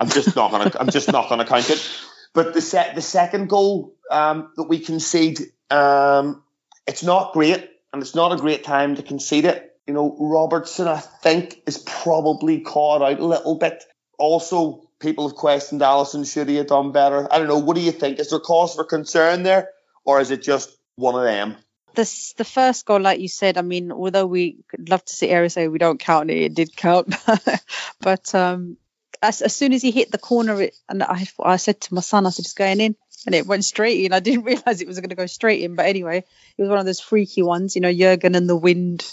[0.00, 0.80] I'm just not going to.
[0.80, 1.90] I'm just not going to count it.
[2.34, 6.42] But the set, the second goal um, that we concede, um,
[6.86, 9.76] it's not great, and it's not a great time to concede it.
[9.86, 13.84] You know, Robertson, I think, is probably caught out a little bit.
[14.18, 16.30] Also, people have questioned Alisson.
[16.30, 17.30] Should he have done better?
[17.32, 17.58] I don't know.
[17.58, 18.18] What do you think?
[18.18, 19.70] Is there cause for concern there,
[20.04, 21.56] or is it just one of them?
[21.94, 25.50] This, the first goal, like you said, I mean, although we love to see Eric
[25.50, 27.14] say we don't count it, it did count.
[28.00, 28.78] but um,
[29.20, 32.00] as, as soon as he hit the corner, it, and I, I said to my
[32.00, 32.96] son, I said, it's going in.
[33.24, 34.12] And it went straight in.
[34.12, 35.76] I didn't realize it was going to go straight in.
[35.76, 36.18] But anyway,
[36.56, 39.04] it was one of those freaky ones, you know, Jurgen and the wind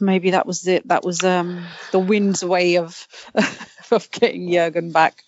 [0.00, 0.88] maybe that was it.
[0.88, 3.06] That was um, the wind's way of
[3.90, 5.22] of getting Jurgen back.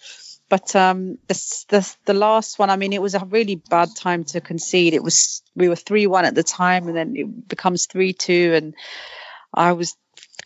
[0.49, 4.25] But um, the, the the last one, I mean, it was a really bad time
[4.25, 4.95] to concede.
[4.95, 8.53] It was we were three one at the time, and then it becomes three two,
[8.55, 8.75] and
[9.53, 9.97] I was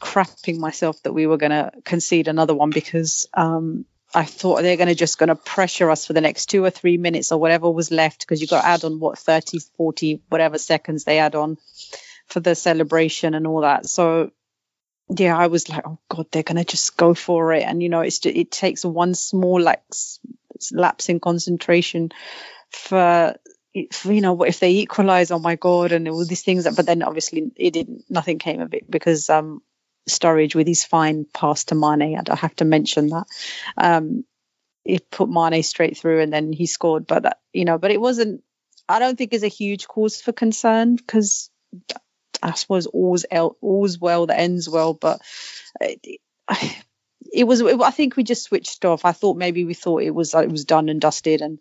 [0.00, 3.84] crapping myself that we were going to concede another one because um,
[4.14, 6.70] I thought they're going to just going to pressure us for the next two or
[6.70, 10.22] three minutes or whatever was left because you got to add on what 30, 40,
[10.28, 11.58] whatever seconds they add on
[12.26, 13.86] for the celebration and all that.
[13.86, 14.30] So
[15.16, 18.00] yeah, I was like, oh god, they're gonna just go for it, and you know,
[18.00, 19.82] it's it takes one small like
[20.72, 22.10] lapse in concentration
[22.70, 23.34] for,
[23.92, 26.68] for you know if they equalize, oh my god, and all these things.
[26.74, 29.62] But then obviously it didn't, nothing came of it because um
[30.08, 33.26] Sturridge with his fine pass to Mane, I have to mention that.
[33.76, 34.24] Um,
[34.84, 38.00] he put Mane straight through and then he scored, but that, you know, but it
[38.00, 38.42] wasn't.
[38.88, 41.48] I don't think is a huge cause for concern because
[42.42, 43.24] I suppose all's
[43.60, 45.20] all's well that ends well, but
[45.80, 46.20] it,
[47.32, 47.62] it was.
[47.62, 49.04] I think we just switched off.
[49.04, 51.58] I thought maybe we thought it was it was done and dusted, and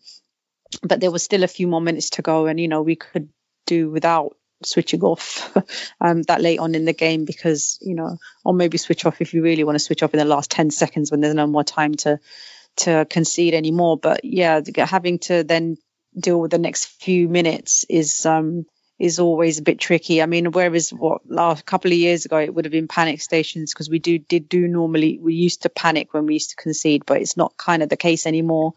[0.84, 3.30] but there was still a few more minutes to go, and you know we could
[3.66, 5.56] do without switching off
[6.02, 9.34] um, that late on in the game because you know, or maybe switch off if
[9.34, 11.64] you really want to switch off in the last ten seconds when there's no more
[11.64, 12.20] time to
[12.78, 13.98] to concede anymore.
[13.98, 15.78] But yeah, having to then
[16.18, 18.66] deal with the next few minutes is um
[19.00, 20.22] is always a bit tricky.
[20.22, 23.74] I mean, whereas what last couple of years ago it would have been panic stations
[23.74, 27.06] because we do did do normally we used to panic when we used to concede,
[27.06, 28.74] but it's not kind of the case anymore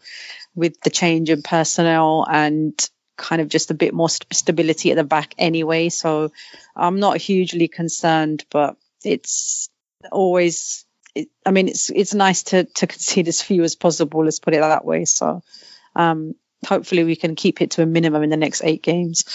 [0.55, 4.95] with the change in personnel and kind of just a bit more st- stability at
[4.95, 5.89] the back anyway.
[5.89, 6.31] So
[6.75, 9.69] I'm not hugely concerned, but it's
[10.09, 10.85] always.
[11.13, 14.23] It, I mean, it's it's nice to to concede as few as possible.
[14.23, 15.03] Let's put it that way.
[15.03, 15.43] So
[15.97, 19.25] um, hopefully we can keep it to a minimum in the next eight games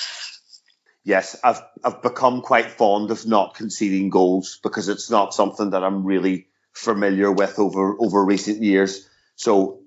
[1.09, 5.83] yes, I've I've become quite fond of not conceding goals because it's not something that
[5.83, 9.09] I'm really familiar with over over recent years.
[9.35, 9.81] So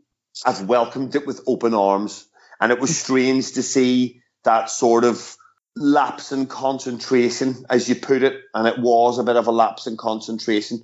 [0.43, 2.27] I've welcomed it with open arms.
[2.59, 5.35] And it was strange to see that sort of
[5.75, 8.41] lapse in concentration, as you put it.
[8.53, 10.83] And it was a bit of a lapse in concentration,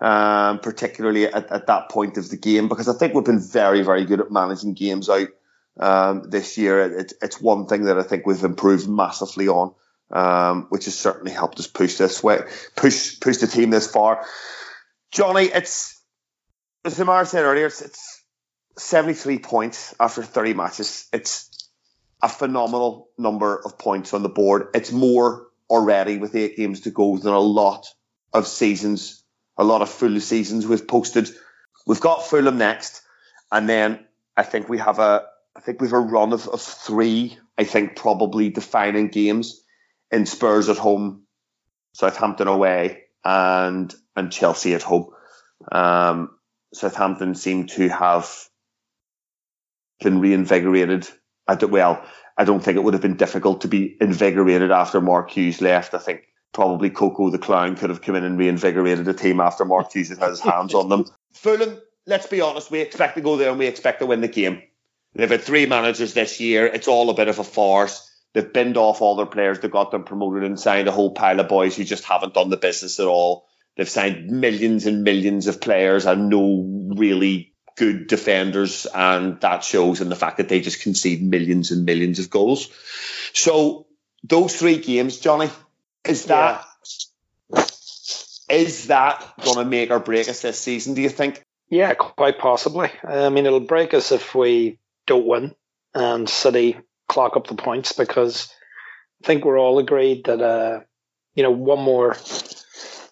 [0.00, 3.82] um, particularly at, at that point of the game, because I think we've been very,
[3.82, 5.28] very good at managing games out
[5.78, 6.98] um, this year.
[6.98, 9.74] It, it's one thing that I think we've improved massively on.
[10.08, 12.38] Um, which has certainly helped us push this way,
[12.76, 14.24] push push the team this far.
[15.10, 16.00] Johnny, it's
[16.86, 18.22] as Samar said earlier, it's, it's
[18.78, 21.08] 73 points after 30 matches.
[21.12, 21.68] It's
[22.22, 24.68] a phenomenal number of points on the board.
[24.74, 27.86] It's more already with eight games to go than a lot
[28.32, 29.24] of seasons,
[29.58, 31.28] a lot of full seasons we've posted.
[31.86, 33.02] We've got Fulham next,
[33.50, 37.38] and then I think we have a I think we've a run of, of three,
[37.56, 39.62] I think probably defining games
[40.10, 41.22] in Spurs at home,
[41.94, 45.08] Southampton away, and and Chelsea at home.
[45.72, 46.30] Um,
[46.74, 48.30] Southampton seem to have
[50.00, 51.08] been reinvigorated.
[51.48, 52.04] I do, well,
[52.36, 55.94] I don't think it would have been difficult to be invigorated after Mark Hughes left.
[55.94, 59.64] I think probably Coco the Clown could have come in and reinvigorated the team after
[59.64, 61.06] Mark Hughes had his hands on them.
[61.32, 64.28] Fulham, let's be honest, we expect to go there and we expect to win the
[64.28, 64.62] game.
[65.16, 66.66] They've had three managers this year.
[66.66, 68.10] It's all a bit of a farce.
[68.34, 71.40] They've binned off all their players that got them promoted and signed a whole pile
[71.40, 73.46] of boys who just haven't done the business at all.
[73.76, 76.64] They've signed millions and millions of players and no
[76.96, 81.84] really good defenders, and that shows in the fact that they just concede millions and
[81.84, 82.68] millions of goals.
[83.32, 83.86] So
[84.24, 85.50] those three games, Johnny,
[86.04, 86.64] is that
[87.50, 87.64] yeah.
[88.50, 90.94] is that going to make or break us this season?
[90.94, 91.42] Do you think?
[91.68, 92.90] Yeah, quite possibly.
[93.02, 95.54] I mean, it'll break us if we don't win
[95.94, 98.52] and City clock up the points because
[99.22, 100.80] I think we're all agreed that uh,
[101.34, 102.16] you know one more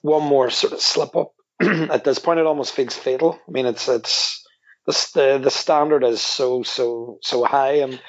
[0.03, 3.39] one more sort of slip up at this point it almost feels fatal.
[3.49, 4.45] I mean it's it's
[4.87, 8.01] the the standard is so so so high and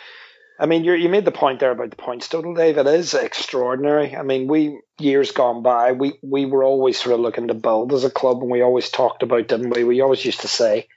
[0.58, 2.78] I mean, you you made the point there about the points total, Dave.
[2.78, 4.16] It is extraordinary.
[4.16, 7.92] I mean, we years gone by, we we were always sort of looking to build
[7.92, 9.84] as a club, and we always talked about, didn't we?
[9.84, 10.88] We always used to say,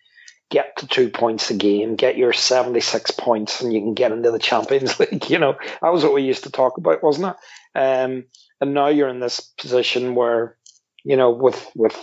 [0.51, 4.31] get to two points a game, get your 76 points, and you can get into
[4.31, 5.29] the Champions League.
[5.31, 7.79] You know, that was what we used to talk about, wasn't it?
[7.79, 8.25] Um,
[8.61, 10.57] and now you're in this position where,
[11.05, 11.97] you know, with, with,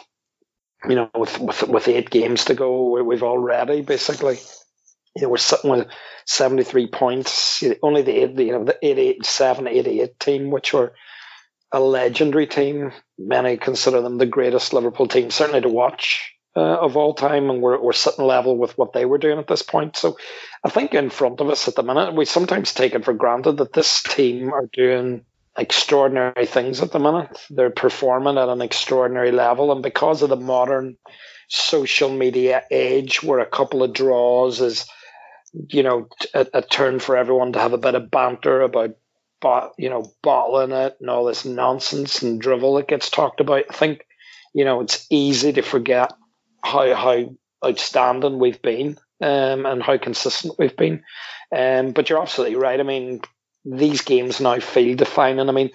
[0.87, 4.37] you know, with, with, with eight games to go, we've already basically,
[5.15, 5.87] you know, we're sitting with
[6.27, 7.63] 73 points.
[7.81, 10.93] Only the, you know, the 87, 88 team, which were
[11.71, 12.91] a legendary team.
[13.17, 17.61] Many consider them the greatest Liverpool team, certainly to watch uh, of all time, and
[17.61, 19.97] we're, we're sitting level with what they were doing at this point.
[19.97, 20.17] So
[20.63, 23.57] I think in front of us at the minute, we sometimes take it for granted
[23.57, 25.25] that this team are doing
[25.57, 27.37] extraordinary things at the minute.
[27.49, 30.97] They're performing at an extraordinary level, and because of the modern
[31.47, 34.87] social media age, where a couple of draws is,
[35.69, 38.95] you know, a, a turn for everyone to have a bit of banter about
[39.77, 43.65] you know, bottling it and all this nonsense and drivel that gets talked about.
[43.69, 44.05] I think,
[44.55, 46.13] you know, it's easy to forget
[46.65, 51.03] how how outstanding we've been um, and how consistent we've been.
[51.55, 52.79] Um, but you're absolutely right.
[52.79, 53.21] I mean,
[53.63, 55.47] these games now feel defining.
[55.47, 55.71] I mean,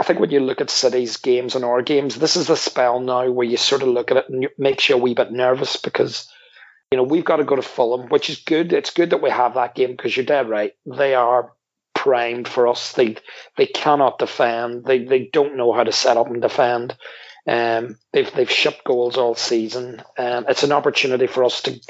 [0.00, 3.00] I think when you look at City's games and our games, this is the spell
[3.00, 5.30] now where you sort of look at it and it makes you a wee bit
[5.32, 6.28] nervous because,
[6.90, 8.72] you know, we've got to go to Fulham, which is good.
[8.72, 10.72] It's good that we have that game because you're dead right.
[10.86, 11.52] They are
[11.94, 12.92] primed for us.
[12.92, 13.16] They
[13.56, 14.84] they cannot defend.
[14.84, 16.96] They they don't know how to set up and defend.
[17.46, 20.02] Um, they've they've shipped goals all season.
[20.16, 21.80] Um, it's an opportunity for us to.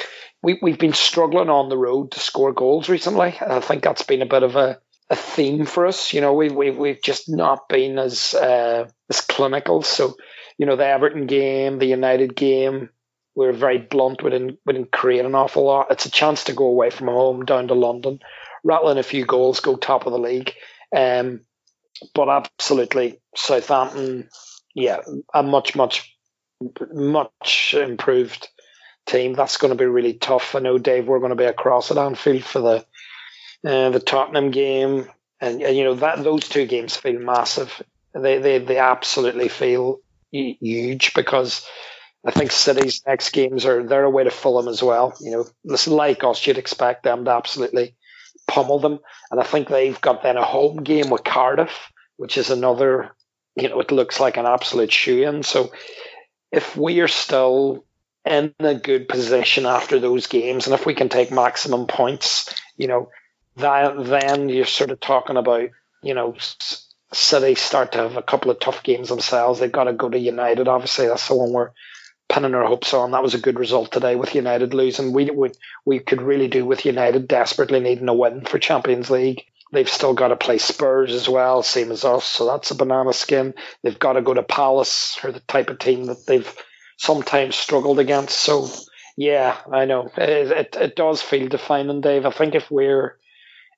[0.43, 3.37] We we've been struggling on the road to score goals recently.
[3.41, 4.79] I think that's been a bit of a,
[5.11, 6.15] a theme for us.
[6.15, 9.83] You know, we we we've just not been as uh, as clinical.
[9.83, 10.17] So,
[10.57, 12.88] you know, the Everton game, the United game,
[13.35, 14.23] we are very blunt.
[14.23, 15.90] We didn't we didn't create an awful lot.
[15.90, 18.21] It's a chance to go away from home down to London,
[18.65, 20.55] rattling a few goals, go top of the league.
[20.96, 21.42] Um,
[22.15, 24.29] but absolutely, Southampton
[24.75, 25.00] yeah,
[25.35, 26.16] a much, much,
[26.92, 28.48] much improved
[29.06, 29.35] team.
[29.35, 30.54] That's going to be really tough.
[30.54, 32.87] I know, Dave, we're going to be across at Anfield for the
[33.64, 35.08] uh, the Tottenham game,
[35.40, 37.83] and, and you know that those two games feel massive.
[38.14, 40.00] They they they absolutely feel
[40.31, 41.66] huge because
[42.25, 45.14] I think City's next games are they're away to Fulham as well.
[45.20, 47.94] You know, listen, like us, you'd expect them to absolutely
[48.48, 48.98] pummel them,
[49.31, 53.12] and I think they've got then a home game with Cardiff, which is another
[53.57, 55.42] you know, it looks like an absolute shoe in.
[55.42, 55.73] So
[56.50, 57.85] if we are still
[58.25, 62.87] in a good position after those games, and if we can take maximum points, you
[62.87, 63.11] know,
[63.57, 65.71] that then you're sort of talking about,
[66.03, 66.37] you know,
[67.13, 69.61] City start to have a couple of tough games themselves.
[69.61, 70.67] They've got to go to United.
[70.67, 71.73] Obviously, that's the one we're
[72.29, 73.11] pinning our hopes on.
[73.11, 75.13] That was a good result today with United losing.
[75.13, 75.50] We we
[75.85, 79.44] we could really do with United desperately needing a win for Champions League.
[79.73, 82.27] They've still got to play Spurs as well, same as us.
[82.27, 83.54] So that's a banana skin.
[83.83, 86.54] They've got to go to Palace, or the type of team that they've
[86.98, 88.38] sometimes struggled against.
[88.38, 88.68] So
[89.16, 92.27] yeah, I know it, it, it does feel defining, Dave.
[92.27, 93.18] I think if we're,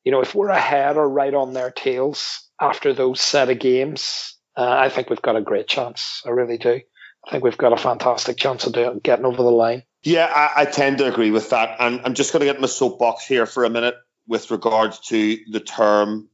[0.04, 4.36] you know, if we're ahead or right on their tails after those set of games,
[4.56, 6.22] uh, I think we've got a great chance.
[6.26, 6.80] I really do.
[7.26, 9.84] I think we've got a fantastic chance of doing, getting over the line.
[10.02, 11.76] Yeah, I, I tend to agree with that.
[11.80, 13.94] And I'm just going to get my soapbox here for a minute
[14.26, 16.28] with regards to the term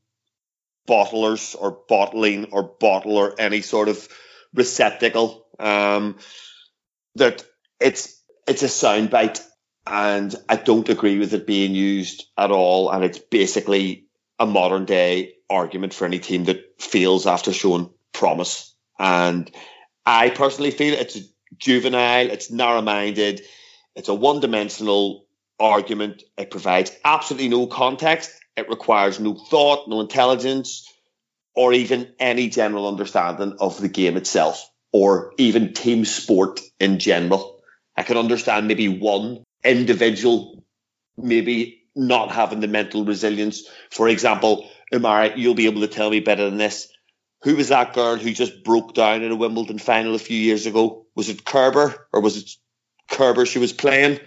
[0.89, 4.09] bottlers or bottling or bottle or any sort of
[4.55, 5.47] receptacle.
[5.59, 6.17] Um,
[7.17, 7.45] that
[7.81, 9.41] it's it's a soundbite,
[9.87, 12.91] and I don't agree with it being used at all.
[12.91, 14.07] And it's basically
[14.39, 18.75] a modern day argument for any team that fails after showing promise.
[18.99, 19.51] And
[20.07, 21.19] I personally feel it's
[21.59, 23.43] juvenile, it's narrow minded,
[23.95, 25.27] it's a one dimensional
[25.61, 26.23] argument.
[26.39, 28.33] It provides absolutely no context.
[28.57, 30.93] It requires no thought, no intelligence,
[31.55, 37.61] or even any general understanding of the game itself, or even team sport in general.
[37.97, 40.61] I can understand maybe one individual
[41.23, 43.65] maybe not having the mental resilience.
[43.91, 46.89] For example, Umara, you'll be able to tell me better than this.
[47.43, 50.67] Who was that girl who just broke down in a Wimbledon final a few years
[50.67, 51.07] ago?
[51.15, 52.51] Was it Kerber or was it
[53.11, 54.21] Kerber she was playing?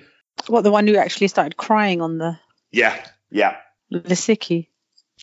[0.47, 2.37] What the one who actually started crying on the
[2.71, 2.95] Yeah,
[3.29, 3.57] yeah.
[3.91, 4.67] Lisicki?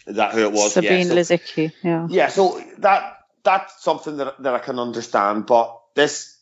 [0.07, 0.73] Is that who it was?
[0.75, 1.73] Sabine yeah, so, Lisicki.
[1.83, 2.07] Yeah.
[2.09, 6.39] Yeah, so that that's something that that I can understand, but this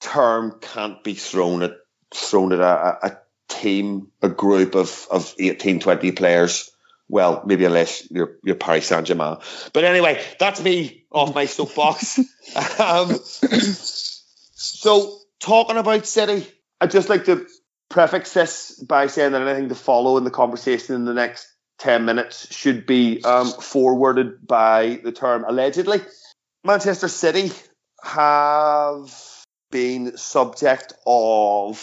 [0.00, 1.76] term can't be thrown at
[2.12, 6.70] thrown at a, a team, a group of, of 18, 20 players.
[7.08, 9.36] Well, maybe unless you're, you're Paris Saint Germain.
[9.72, 12.18] But anyway, that's me off my soapbox.
[12.78, 13.10] um,
[14.54, 16.46] so, talking about City,
[16.80, 17.46] I'd just like to
[17.94, 21.46] prefix this by saying that anything to follow in the conversation in the next
[21.78, 26.00] 10 minutes should be um, forwarded by the term allegedly.
[26.64, 27.52] Manchester City
[28.02, 29.14] have
[29.70, 31.80] been subject of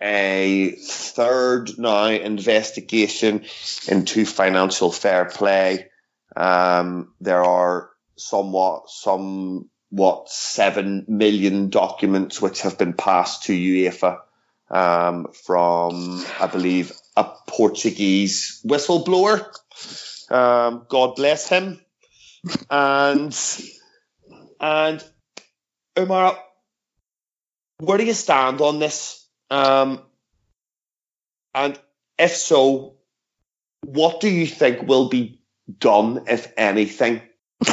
[0.00, 3.44] a third now investigation
[3.86, 5.90] into financial fair play.
[6.34, 14.20] Um, there are somewhat somewhat seven million documents which have been passed to UEFA
[14.70, 19.46] um, from, I believe, a Portuguese whistleblower.
[20.30, 21.80] Um, God bless him.
[22.70, 23.36] And
[24.60, 25.04] and
[25.98, 26.38] Umar,
[27.78, 29.26] where do you stand on this?
[29.50, 30.00] Um,
[31.54, 31.78] and
[32.18, 32.96] if so,
[33.82, 35.40] what do you think will be
[35.78, 37.22] done, if anything?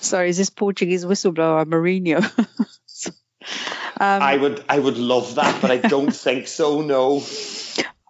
[0.00, 2.20] Sorry, is this Portuguese whistleblower Mourinho?
[4.00, 6.80] um, I would, I would love that, but I don't think so.
[6.80, 7.22] No.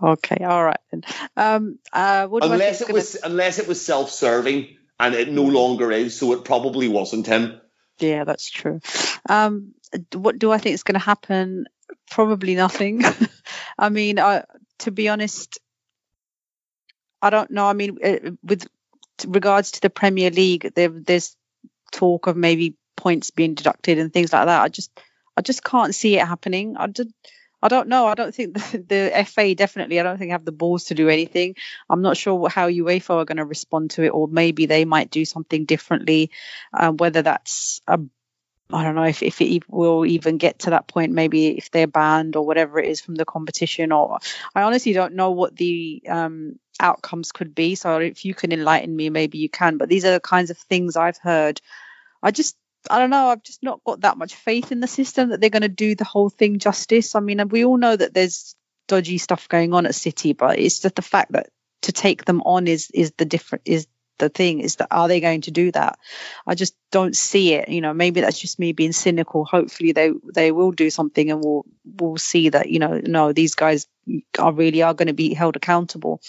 [0.02, 1.02] Okay, all right then.
[1.36, 2.94] Um, uh, unless it gonna...
[2.94, 7.60] was, unless it was self-serving, and it no longer is, so it probably wasn't him.
[7.98, 8.80] Yeah, that's true.
[9.28, 9.74] Um,
[10.14, 11.66] what do I think is going to happen?
[12.10, 13.02] Probably nothing.
[13.78, 14.44] I mean, I,
[14.80, 15.58] to be honest,
[17.20, 17.66] I don't know.
[17.66, 18.66] I mean, uh, with
[19.26, 21.36] regards to the Premier League, there, there's
[21.92, 24.62] talk of maybe points being deducted and things like that.
[24.62, 24.90] I just,
[25.40, 26.76] I just can't see it happening.
[26.76, 27.08] I just,
[27.62, 28.06] I don't know.
[28.06, 29.98] I don't think the, the, FA definitely.
[29.98, 31.56] I don't think have the balls to do anything.
[31.88, 35.10] I'm not sure how UEFA are going to respond to it, or maybe they might
[35.10, 36.30] do something differently.
[36.74, 38.00] Uh, whether that's a
[38.72, 41.86] I don't know if, if it will even get to that point, maybe if they're
[41.86, 44.18] banned or whatever it is from the competition, or
[44.54, 47.74] I honestly don't know what the um, outcomes could be.
[47.74, 49.78] So if you can enlighten me, maybe you can.
[49.78, 51.60] But these are the kinds of things I've heard.
[52.22, 52.56] I just,
[52.88, 55.50] I don't know, I've just not got that much faith in the system that they're
[55.50, 57.14] going to do the whole thing justice.
[57.14, 58.54] I mean, we all know that there's
[58.88, 61.48] dodgy stuff going on at City, but it's just the fact that
[61.82, 63.86] to take them on is is the different is
[64.18, 65.98] the thing is that are they going to do that?
[66.46, 67.68] I just don't see it.
[67.68, 69.44] You know, maybe that's just me being cynical.
[69.44, 73.54] Hopefully they they will do something and we'll we'll see that, you know, no, these
[73.54, 73.86] guys
[74.38, 76.20] are really are going to be held accountable.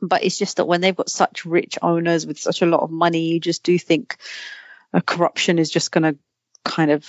[0.00, 2.90] But it's just that when they've got such rich owners with such a lot of
[2.90, 4.18] money, you just do think
[5.00, 6.18] corruption is just going to
[6.64, 7.06] kind of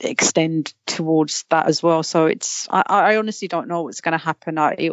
[0.00, 2.02] extend towards that as well.
[2.02, 4.58] So it's I, I honestly don't know what's going to happen.
[4.58, 4.90] I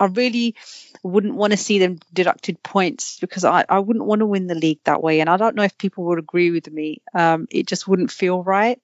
[0.00, 0.54] I really
[1.02, 4.54] wouldn't want to see them deducted points because I, I wouldn't want to win the
[4.54, 5.20] league that way.
[5.20, 7.02] And I don't know if people would agree with me.
[7.14, 8.80] Um, it just wouldn't feel right.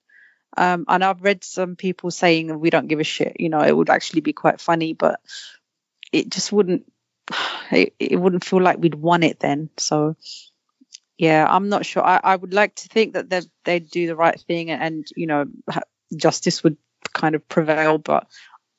[0.57, 3.37] Um, and I've read some people saying we don't give a shit.
[3.39, 5.21] You know, it would actually be quite funny, but
[6.13, 6.85] it just wouldn't.
[7.73, 9.71] It, it wouldn't feel like we'd won it then.
[9.79, 10.17] So
[11.25, 12.05] yeah, I'm not sure.
[12.05, 15.27] I, I would like to think that they they'd do the right thing and you
[15.27, 15.47] know
[16.15, 16.77] justice would
[17.15, 18.27] kind of prevail, but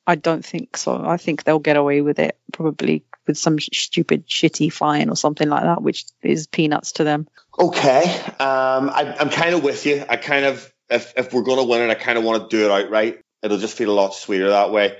[0.06, 1.04] I don't think so.
[1.04, 5.48] I think they'll get away with it, probably with some stupid, shitty fine or something
[5.48, 7.26] like that, which is peanuts to them.
[7.58, 8.04] Okay,
[8.38, 10.04] um, I, I'm kind of with you.
[10.08, 12.56] I kind of, if if we're going to win it, I kind of want to
[12.56, 13.22] do it outright.
[13.42, 14.96] It'll just feel a lot sweeter that way.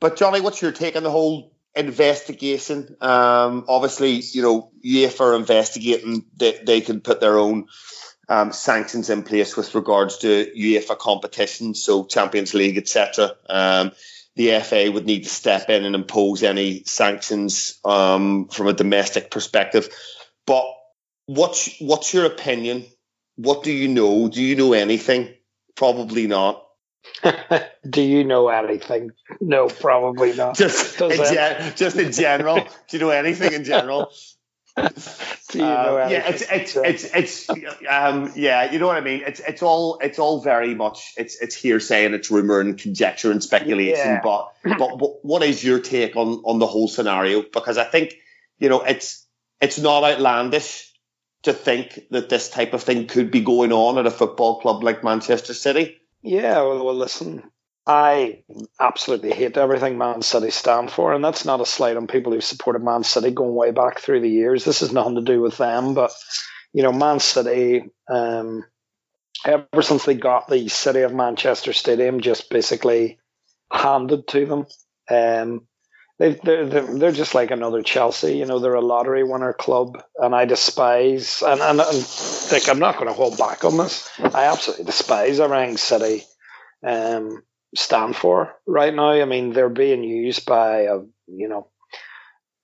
[0.00, 2.96] But Johnny, what's your take on the whole investigation?
[3.00, 6.26] Um, obviously, you know, UEFA investigating.
[6.36, 7.66] They they can put their own
[8.28, 13.32] um, sanctions in place with regards to UEFA competitions, so Champions League, etc.
[13.48, 13.92] Um,
[14.36, 19.30] the FA would need to step in and impose any sanctions um, from a domestic
[19.30, 19.88] perspective.
[20.46, 20.64] But
[21.26, 22.86] what's what's your opinion?
[23.36, 24.28] What do you know?
[24.28, 25.34] Do you know anything?
[25.74, 26.59] Probably not.
[27.88, 29.12] do you know anything?
[29.40, 30.56] No, probably not.
[30.56, 32.56] Just in, gen- just in general.
[32.88, 34.12] do you know anything in general?
[34.76, 37.50] do you know uh, yeah, it's it's it's it's
[37.88, 39.22] um, yeah, you know what I mean.
[39.26, 43.30] It's it's all it's all very much it's it's hearsay and it's rumor and conjecture
[43.30, 43.96] and speculation.
[43.96, 44.20] Yeah.
[44.78, 47.42] But but what is your take on on the whole scenario?
[47.42, 48.14] Because I think
[48.58, 49.26] you know it's
[49.60, 50.92] it's not outlandish
[51.42, 54.82] to think that this type of thing could be going on at a football club
[54.82, 55.99] like Manchester City.
[56.22, 57.50] Yeah, well, well listen,
[57.86, 58.42] I
[58.78, 62.44] absolutely hate everything Man City stand for, and that's not a slight on people who've
[62.44, 64.64] supported Man City going way back through the years.
[64.64, 66.12] This has nothing to do with them, but
[66.72, 68.64] you know, Man City, um,
[69.44, 73.18] ever since they got the City of Manchester Stadium, just basically
[73.72, 74.66] handed to them.
[75.08, 75.66] Um,
[76.20, 78.36] they they're, they're they're just like another Chelsea.
[78.36, 82.08] You know, they're a lottery winner club, and I despise and and, and
[82.52, 84.08] like I'm not going to hold back on this.
[84.18, 86.22] I absolutely despise everything City.
[86.86, 87.42] Um,
[87.74, 89.12] stand for right now.
[89.12, 91.68] I mean, they're being used by a you know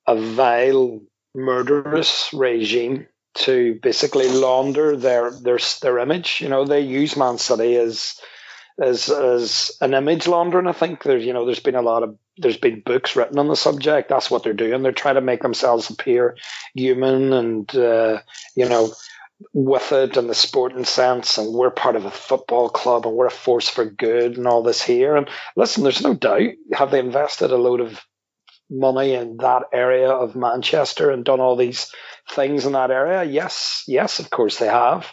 [0.07, 1.01] a vile,
[1.35, 6.43] murderous regime to basically launder their their their image.
[6.43, 8.21] You know, they use Man City as
[8.79, 10.67] as as an image laundering.
[10.67, 13.49] I think there's you know there's been a lot of there's been books written on
[13.49, 14.09] the subject.
[14.09, 14.83] That's what they're doing.
[14.83, 16.37] They're trying to make themselves appear
[16.75, 18.21] human and uh,
[18.55, 18.93] you know
[19.53, 23.27] with it in the sporting sense, and we're part of a football club and we're
[23.27, 25.17] a force for good and all this here.
[25.17, 28.01] And listen, there's no doubt, have they invested a load of
[28.71, 31.93] money in that area of Manchester and done all these
[32.31, 33.25] things in that area?
[33.25, 35.07] Yes, yes, of course they have.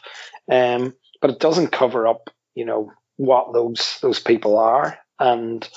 [0.49, 4.97] Um, but it doesn't cover up, you know, what those those people are.
[5.19, 5.67] And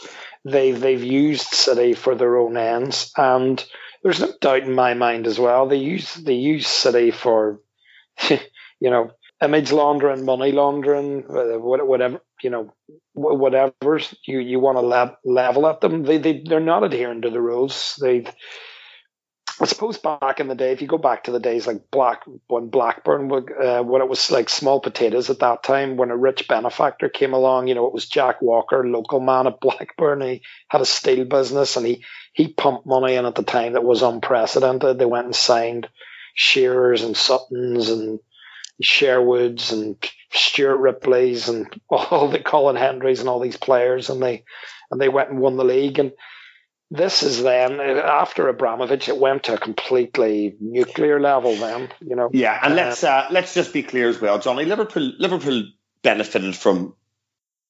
[0.47, 3.13] they they've used City for their own ends.
[3.17, 3.65] And
[4.03, 5.67] there's no doubt in my mind as well.
[5.69, 7.61] They use they use City for
[8.81, 9.11] you know,
[9.43, 12.73] image laundering, money laundering, whatever, you know,
[13.15, 16.03] whatever you, you want to level at them.
[16.05, 17.99] They, they, they're not adhering to the rules.
[18.01, 18.27] They,
[19.59, 22.25] I suppose back in the day, if you go back to the days like Black
[22.47, 26.47] when Blackburn, uh, when it was like small potatoes at that time, when a rich
[26.47, 30.21] benefactor came along, you know, it was Jack Walker, local man at Blackburn.
[30.21, 32.05] He had a steel business and he
[32.35, 34.99] he pumped money in at the time that was unprecedented.
[34.99, 35.89] They went and signed
[36.35, 38.21] Shearers and Suttons and
[38.83, 39.97] Sherwoods and
[40.33, 44.45] Stuart Ripley's and all the Colin Hendrys and all these players, and they
[44.91, 45.99] and they went and won the league.
[45.99, 46.13] And
[46.91, 51.57] this is then after Abramovich, it went to a completely nuclear level.
[51.57, 52.31] Then you know.
[52.33, 54.65] Yeah, and uh, let's uh, let's just be clear as well, Johnny.
[54.65, 55.65] Liverpool Liverpool
[56.03, 56.95] benefited from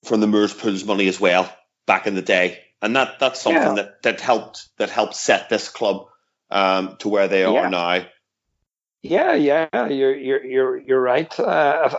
[0.04, 1.50] from the Moores Pools money as well
[1.86, 3.74] back in the day, and that that's something yeah.
[3.74, 6.06] that that helped that helped set this club
[6.50, 7.68] um, to where they are yeah.
[7.68, 8.06] now.
[9.02, 11.38] Yeah, yeah, you're you're you're you're right.
[11.38, 11.44] Uh,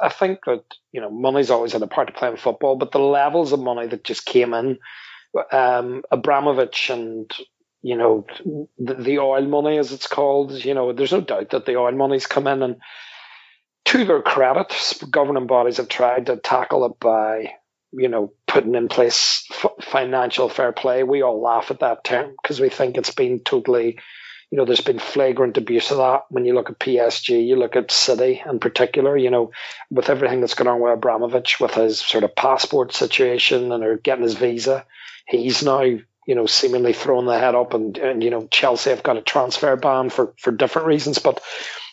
[0.01, 2.75] I, I, think that you know money's always had a part to play in football,
[2.75, 4.77] but the levels of money that just came in,
[5.51, 7.31] um, Abramovich and
[7.81, 8.25] you know
[8.77, 11.91] the, the oil money as it's called, you know, there's no doubt that the oil
[11.93, 12.77] money's come in, and
[13.85, 14.73] to their credit,
[15.11, 17.53] governing bodies have tried to tackle it by
[17.93, 21.03] you know putting in place f- financial fair play.
[21.03, 23.99] We all laugh at that term because we think it's been totally
[24.49, 26.23] you know, there's been flagrant abuse of that.
[26.29, 29.51] When you look at PSG, you look at City in particular, you know,
[29.91, 33.97] with everything that's going on with Abramovich, with his sort of passport situation and or
[33.97, 34.85] getting his visa,
[35.27, 39.03] he's now, you know, seemingly throwing the head up and, and you know, Chelsea have
[39.03, 41.19] got a transfer ban for, for different reasons.
[41.19, 41.43] But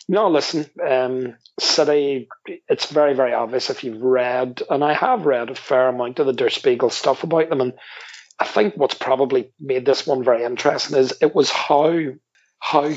[0.07, 2.29] no, listen, um, City,
[2.69, 6.27] it's very, very obvious if you've read, and I have read a fair amount of
[6.27, 7.59] the Der Spiegel stuff about them.
[7.59, 7.73] And
[8.39, 11.99] I think what's probably made this one very interesting is it was how
[12.59, 12.91] how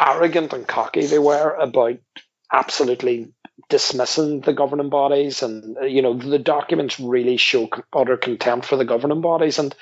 [0.00, 1.98] arrogant and cocky they were about
[2.52, 3.32] absolutely
[3.68, 5.42] dismissing the governing bodies.
[5.42, 9.58] And you know the documents really show utter contempt for the governing bodies.
[9.58, 9.74] And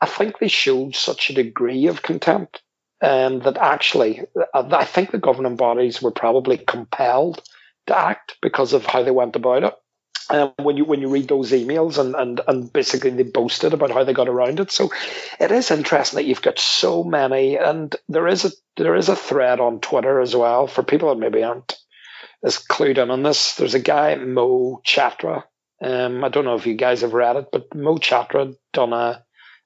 [0.00, 2.62] i think they showed such a degree of contempt
[3.02, 4.22] um, that actually
[4.54, 7.42] uh, i think the governing bodies were probably compelled
[7.86, 9.74] to act because of how they went about it
[10.30, 13.90] um, when you when you read those emails and, and and basically they boasted about
[13.90, 14.70] how they got around it.
[14.70, 14.90] So
[15.38, 19.16] it is interesting that you've got so many, and there is a there is a
[19.16, 21.76] thread on Twitter as well for people that maybe aren't
[22.42, 23.54] as clued in on this.
[23.56, 25.44] There's a guy Mo Chatra.
[25.82, 29.24] Um, I don't know if you guys have read it, but Mo Chatra done a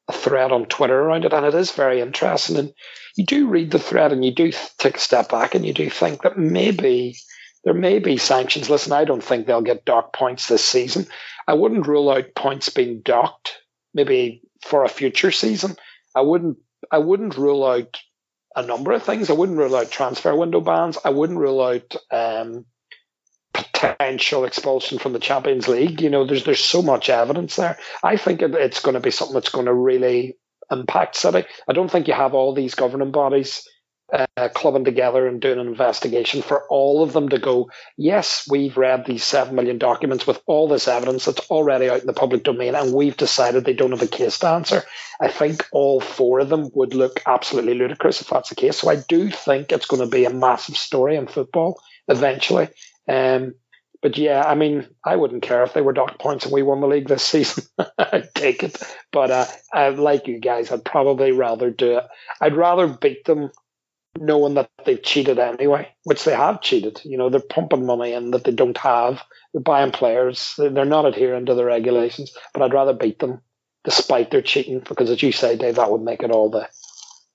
[0.09, 2.57] a thread on Twitter around it, and it is very interesting.
[2.57, 2.73] And
[3.17, 5.91] you do read the thread, and you do take a step back, and you do
[5.91, 7.17] think that maybe
[7.69, 8.71] there may be sanctions.
[8.71, 11.07] Listen, I don't think they'll get docked points this season.
[11.47, 13.59] I wouldn't rule out points being docked
[13.93, 15.77] maybe for a future season.
[16.15, 16.57] I wouldn't.
[16.91, 17.99] I wouldn't rule out
[18.57, 19.29] a number of things.
[19.29, 20.97] I wouldn't rule out transfer window bans.
[21.05, 22.65] I wouldn't rule out um,
[23.53, 26.01] potential expulsion from the Champions League.
[26.01, 27.79] You know, there's there's so much evidence there.
[28.03, 30.39] I think it, it's going to be something that's going to really
[30.71, 31.45] impact City.
[31.69, 33.69] I don't think you have all these governing bodies
[34.13, 38.77] uh, clubbing together and doing an investigation for all of them to go, yes, we've
[38.77, 42.43] read these 7 million documents with all this evidence that's already out in the public
[42.43, 44.83] domain and we've decided they don't have a case to answer.
[45.21, 48.79] I think all four of them would look absolutely ludicrous if that's the case.
[48.79, 52.69] So I do think it's going to be a massive story in football eventually.
[53.07, 53.55] Um,
[54.01, 56.81] but yeah, I mean, I wouldn't care if they were docked points and we won
[56.81, 57.65] the league this season.
[57.99, 58.81] I'd take it.
[59.13, 62.05] But uh, I, like you guys, I'd probably rather do it.
[62.41, 63.51] I'd rather beat them
[64.21, 67.01] knowing that they've cheated anyway, which they have cheated.
[67.05, 69.23] You know, they're pumping money in that they don't have.
[69.53, 70.55] They're buying players.
[70.59, 72.33] They're not adhering to the regulations.
[72.53, 73.43] But I'd rather beat them
[73.85, 76.69] despite their cheating because, as you say, Dave, that would make it all the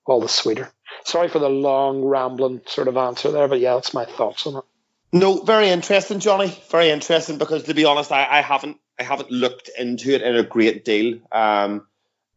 [0.06, 0.72] all the sweeter.
[1.06, 4.58] Sorry for the long rambling sort of answer there, but yeah, that's my thoughts on
[4.58, 4.64] it.
[5.12, 6.58] No, very interesting, Johnny.
[6.70, 10.36] Very interesting because to be honest, I, I haven't I haven't looked into it in
[10.36, 11.20] a great deal.
[11.32, 11.88] Um,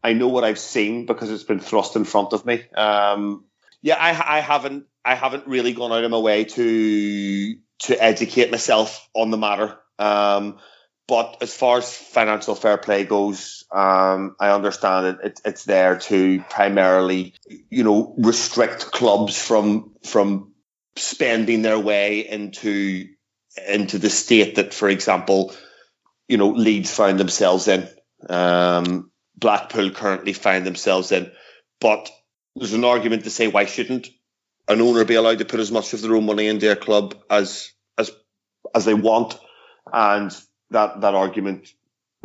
[0.03, 2.63] I know what I've seen because it's been thrust in front of me.
[2.75, 3.45] Um,
[3.81, 8.51] yeah, I, I haven't I haven't really gone out of my way to to educate
[8.51, 9.77] myself on the matter.
[9.99, 10.59] Um,
[11.07, 15.97] but as far as financial fair play goes, um, I understand it, it, It's there
[15.99, 17.33] to primarily,
[17.69, 20.53] you know, restrict clubs from from
[20.97, 23.07] spending their way into
[23.67, 25.53] into the state that, for example,
[26.27, 27.87] you know, Leeds found themselves in.
[28.29, 31.31] Um, Blackpool currently find themselves in,
[31.79, 32.09] but
[32.57, 34.09] there's an argument to say why shouldn't
[34.67, 37.15] an owner be allowed to put as much of their own money into their club
[37.29, 38.11] as as
[38.75, 39.39] as they want,
[39.91, 40.35] and
[40.71, 41.69] that that argument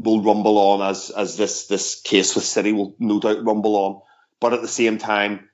[0.01, 4.01] will rumble on as as this this case with City will no doubt rumble on.
[4.41, 5.49] But at the same time,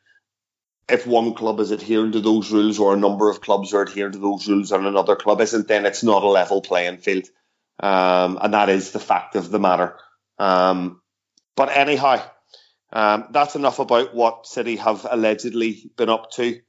[0.89, 4.12] if one club is adhering to those rules or a number of clubs are adhering
[4.12, 7.29] to those rules and another club isn't, then it's not a level playing field.
[7.81, 9.97] Um, and that is the fact of the matter.
[10.39, 11.03] Um,
[11.55, 12.22] but anyhow,
[12.93, 16.61] um, that's enough about what City have allegedly been up to.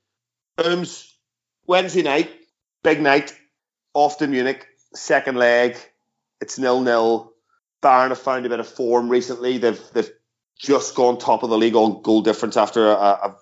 [0.59, 1.07] Ooms,
[1.67, 2.29] Wednesday night,
[2.83, 3.33] big night,
[3.93, 5.77] off to Munich, second leg.
[6.41, 7.33] It's nil nil.
[7.81, 9.57] Bayern have found a bit of form recently.
[9.57, 10.11] They've they've
[10.59, 13.35] just gone top of the league on goal difference after a, a,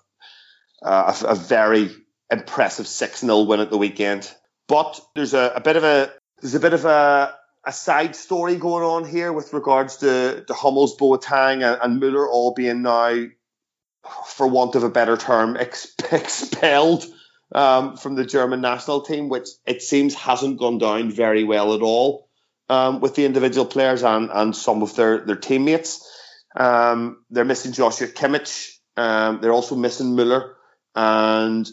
[0.84, 1.90] a, a very
[2.32, 4.32] impressive six 0 win at the weekend.
[4.68, 6.12] But there's a, a bit of a
[6.42, 7.37] there's a bit of a
[7.68, 12.28] a side story going on here with regards to, to Hummels, Boateng, and, and Muller
[12.28, 13.26] all being now,
[14.26, 17.04] for want of a better term, ex- expelled
[17.54, 21.82] um, from the German national team, which it seems hasn't gone down very well at
[21.82, 22.30] all
[22.70, 26.10] um, with the individual players and, and some of their, their teammates.
[26.56, 28.78] Um, they're missing Joshua Kimmich.
[28.96, 30.56] Um, they're also missing Muller.
[30.96, 31.70] And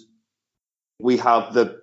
[0.98, 1.80] we have the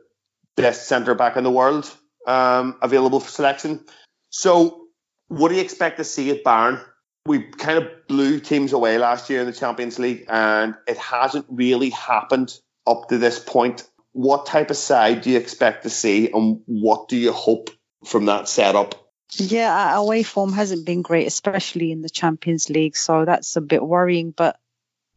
[0.57, 1.89] best centre back in the world
[2.28, 3.86] um, available for selection
[4.32, 4.88] so,
[5.28, 6.84] what do you expect to see at Bayern?
[7.26, 11.45] We kind of blew teams away last year in the Champions League, and it hasn't
[11.49, 12.57] really happened
[12.88, 13.88] up to this point.
[14.13, 17.69] What type of side do you expect to see, and what do you hope
[18.05, 18.95] from that setup?
[19.34, 23.84] Yeah, away form hasn't been great, especially in the Champions League, so that's a bit
[23.84, 24.32] worrying.
[24.32, 24.57] But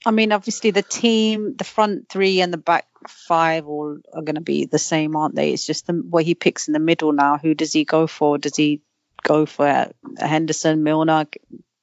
[0.05, 4.35] I mean, obviously, the team, the front three and the back five, all are going
[4.35, 5.53] to be the same, aren't they?
[5.53, 7.39] It's just the, what he picks in the middle now.
[7.39, 8.39] Who does he go for?
[8.39, 8.83] Does he
[9.23, 11.27] go for Henderson, Milner,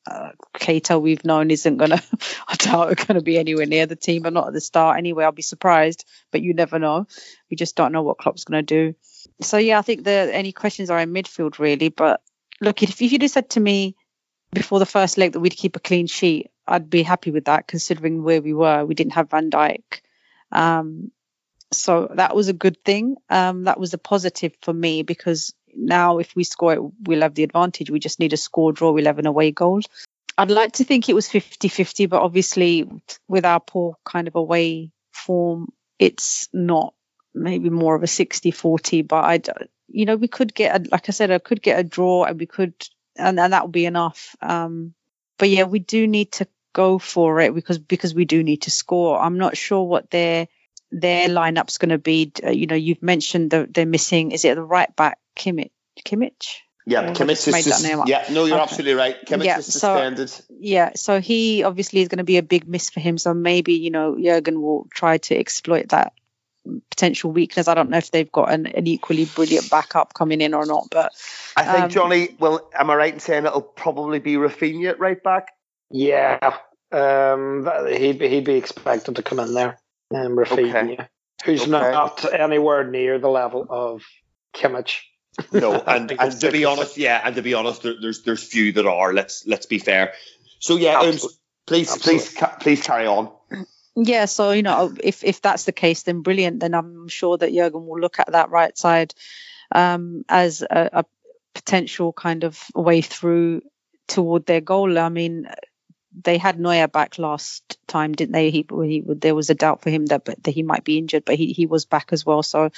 [0.07, 2.01] uh, Keita we've known isn't gonna
[2.47, 5.25] I doubt are gonna be anywhere near the team, but not at the start anyway.
[5.25, 7.07] I'll be surprised, but you never know.
[7.49, 8.95] We just don't know what Klopp's gonna do.
[9.41, 11.89] So yeah, I think the any questions are in midfield really.
[11.89, 12.21] But
[12.59, 13.95] look, if you'd have said to me
[14.51, 17.67] before the first leg that we'd keep a clean sheet, I'd be happy with that
[17.67, 18.85] considering where we were.
[18.85, 20.01] We didn't have Van Dijk.
[20.51, 21.11] Um,
[21.71, 23.15] so that was a good thing.
[23.29, 27.33] Um, that was a positive for me because now if we score it, we'll have
[27.33, 27.89] the advantage.
[27.89, 28.91] We just need a score draw.
[28.91, 29.81] We'll have an away goal.
[30.37, 32.89] I'd like to think it was 50 50, but obviously,
[33.27, 36.93] with our poor kind of away form, it's not
[37.33, 39.41] maybe more of a 60-40, but I,
[39.87, 42.39] you know, we could get, a, like I said, I could get a draw, and
[42.39, 42.73] we could,
[43.15, 44.35] and, and that would be enough.
[44.41, 44.93] Um,
[45.37, 48.71] but yeah, we do need to go for it because because we do need to
[48.71, 49.19] score.
[49.19, 50.47] I'm not sure what their
[50.91, 52.31] their lineup's going to be.
[52.43, 54.31] Uh, you know, you've mentioned that they're missing.
[54.31, 55.71] Is it the right back Kimmich?
[56.05, 56.57] Kimmich?
[56.85, 58.07] Yeah, Kimmich just is made that name up.
[58.07, 58.25] yeah.
[58.31, 58.63] No, you're Okay.
[58.63, 59.15] absolutely right.
[59.25, 60.15] Kimmich Yeah, is so-
[60.49, 63.17] Yeah, so he obviously is going to be a big miss for him.
[63.19, 66.13] So maybe you know Jurgen will try to exploit that
[66.89, 67.67] potential weakness.
[67.67, 70.87] I don't know if they've got an, an equally brilliant backup coming in or not,
[70.91, 71.11] but
[71.55, 72.35] I think um, Johnny.
[72.39, 75.49] Well, am I right in saying it'll probably be Rafinha at right back?
[75.91, 76.57] Yeah,
[76.91, 79.79] um, he'd be, he'd be expected to come in there.
[80.13, 81.07] Um, Rafinha,
[81.45, 81.71] who's Okay.
[81.71, 84.03] not anywhere near the level of
[84.53, 84.99] Kimmich.
[85.51, 88.73] No, and, and to be honest, yeah, and to be honest, there, there's there's few
[88.73, 89.13] that are.
[89.13, 90.13] Let's let's be fair.
[90.59, 91.17] So yeah, um,
[91.65, 92.19] please Absolutely.
[92.19, 93.31] please ca- please carry on.
[93.95, 96.59] Yeah, so you know, if if that's the case, then brilliant.
[96.59, 99.13] Then I'm sure that Jurgen will look at that right side
[99.73, 101.05] um, as a, a
[101.53, 103.61] potential kind of way through
[104.07, 104.97] toward their goal.
[104.97, 105.47] I mean,
[106.13, 108.49] they had Neuer back last time, didn't they?
[108.49, 111.35] He, he there was a doubt for him that that he might be injured, but
[111.35, 112.43] he he was back as well.
[112.43, 112.71] So,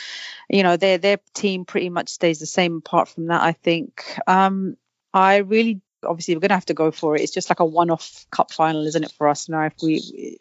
[0.50, 2.78] you know, their their team pretty much stays the same.
[2.78, 4.78] Apart from that, I think um,
[5.14, 7.22] I really obviously we're gonna have to go for it.
[7.22, 9.66] It's just like a one-off cup final, isn't it, for us now?
[9.66, 10.40] If we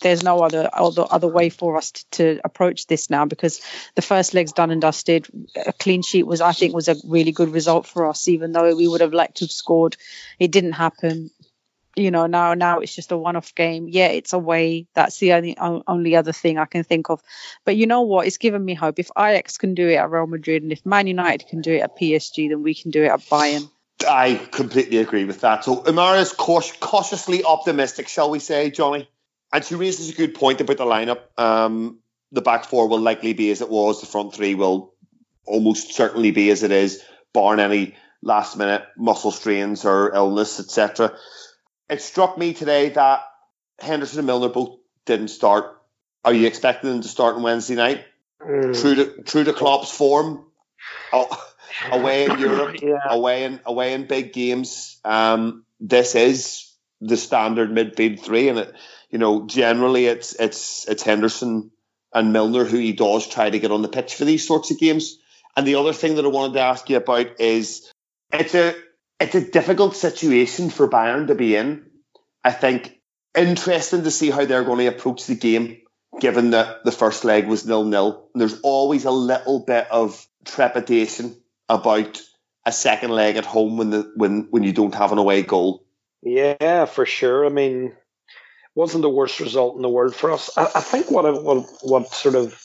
[0.00, 3.60] there's no other other, other way for us to, to approach this now because
[3.94, 5.26] the first leg's done and dusted.
[5.66, 8.74] A clean sheet was, I think, was a really good result for us, even though
[8.74, 9.96] we would have liked to have scored.
[10.38, 11.30] It didn't happen.
[12.00, 13.88] You know, now now it's just a one-off game.
[13.88, 14.86] Yeah, it's away.
[14.94, 17.22] That's the only only other thing I can think of.
[17.64, 18.26] But you know what?
[18.26, 18.98] It's given me hope.
[18.98, 21.80] If Ajax can do it at Real Madrid and if Man United can do it
[21.80, 23.70] at PSG, then we can do it at Bayern.
[24.08, 25.64] I completely agree with that.
[25.64, 29.08] So Amara is caut- cautiously optimistic, shall we say, Johnny?
[29.52, 31.20] And she raises a good point about the lineup.
[31.36, 31.98] Um,
[32.32, 34.00] the back four will likely be as it was.
[34.00, 34.94] The front three will
[35.46, 41.16] almost certainly be as it is, barring any last minute muscle strains or illness, etc.
[41.90, 43.22] It struck me today that
[43.80, 45.76] Henderson and Milner both didn't start.
[46.24, 48.04] Are you expecting them to start on Wednesday night?
[48.40, 48.80] Mm.
[48.80, 50.44] True to true to Klopp's form,
[51.12, 51.50] oh,
[51.90, 53.00] away in Europe Yeah.
[53.10, 54.98] away in away in big games.
[55.04, 58.74] Um, this is the standard midfield three, and it,
[59.10, 61.70] you know, generally it's it's it's Henderson
[62.14, 64.78] and Milner who he does try to get on the pitch for these sorts of
[64.78, 65.18] games.
[65.56, 67.90] And the other thing that I wanted to ask you about is
[68.32, 68.74] it's a
[69.20, 71.86] it's a difficult situation for Bayern to be in.
[72.42, 72.98] I think
[73.36, 75.78] interesting to see how they're going to approach the game,
[76.18, 78.28] given that the first leg was nil nil.
[78.34, 81.36] There's always a little bit of trepidation
[81.68, 82.20] about
[82.66, 85.84] a second leg at home when the when when you don't have an away goal.
[86.22, 87.46] Yeah, for sure.
[87.46, 87.94] I mean,
[88.74, 90.50] wasn't the worst result in the world for us.
[90.56, 92.58] I, I think what, what what sort of,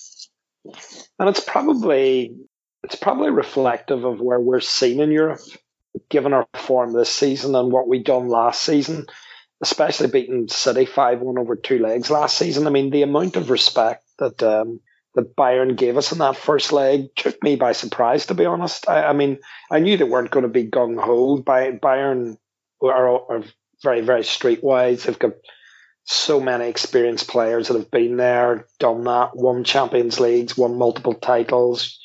[1.20, 2.36] and it's probably
[2.84, 5.42] it's probably reflective of where we're seen in Europe,
[6.10, 9.06] given our form this season and what we done last season,
[9.62, 12.68] especially beating City five one over two legs last season.
[12.68, 14.80] I mean, the amount of respect that um,
[15.16, 18.26] that Bayern gave us in that first leg took me by surprise.
[18.28, 19.40] To be honest, I, I mean,
[19.72, 21.38] I knew they weren't going to be gung ho.
[21.38, 22.38] By Bayern
[22.82, 23.44] are, are
[23.82, 25.04] very, very streetwise.
[25.04, 25.34] They've got
[26.04, 31.16] so many experienced players that have been there, done that, won Champions Leagues, won multiple
[31.16, 32.00] titles,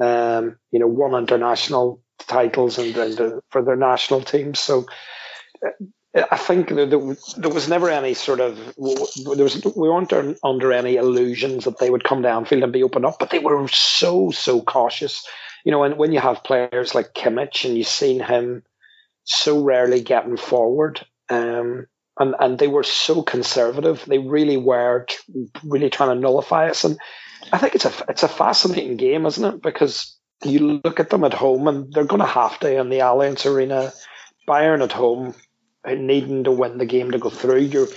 [0.00, 4.58] um, you know, won international titles and, and uh, for their national teams.
[4.58, 4.86] So
[5.64, 5.70] uh,
[6.30, 10.12] I think there, there, was never any sort of there was we weren't
[10.44, 13.66] under any illusions that they would come downfield and be open up, but they were
[13.68, 15.26] so so cautious.
[15.64, 18.64] You know, and when you have players like Kimmich and you've seen him
[19.24, 21.04] so rarely getting forward.
[21.28, 21.86] Um,
[22.18, 24.04] and, and they were so conservative.
[24.06, 25.06] They really were
[25.64, 26.84] really trying to nullify us.
[26.84, 26.98] And
[27.52, 29.62] I think it's a it's a fascinating game, isn't it?
[29.62, 32.98] Because you look at them at home, and they're going to have to in the
[32.98, 33.92] Allianz Arena.
[34.48, 35.34] Bayern at home,
[35.84, 37.60] uh, needing to win the game to go through.
[37.60, 37.88] You're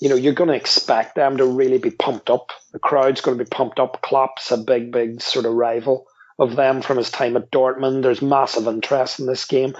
[0.00, 2.50] you know you're going to expect them to really be pumped up.
[2.72, 4.02] The crowd's going to be pumped up.
[4.02, 6.06] Klopp's a big big sort of rival
[6.38, 8.02] of them from his time at Dortmund.
[8.02, 9.74] There's massive interest in this game.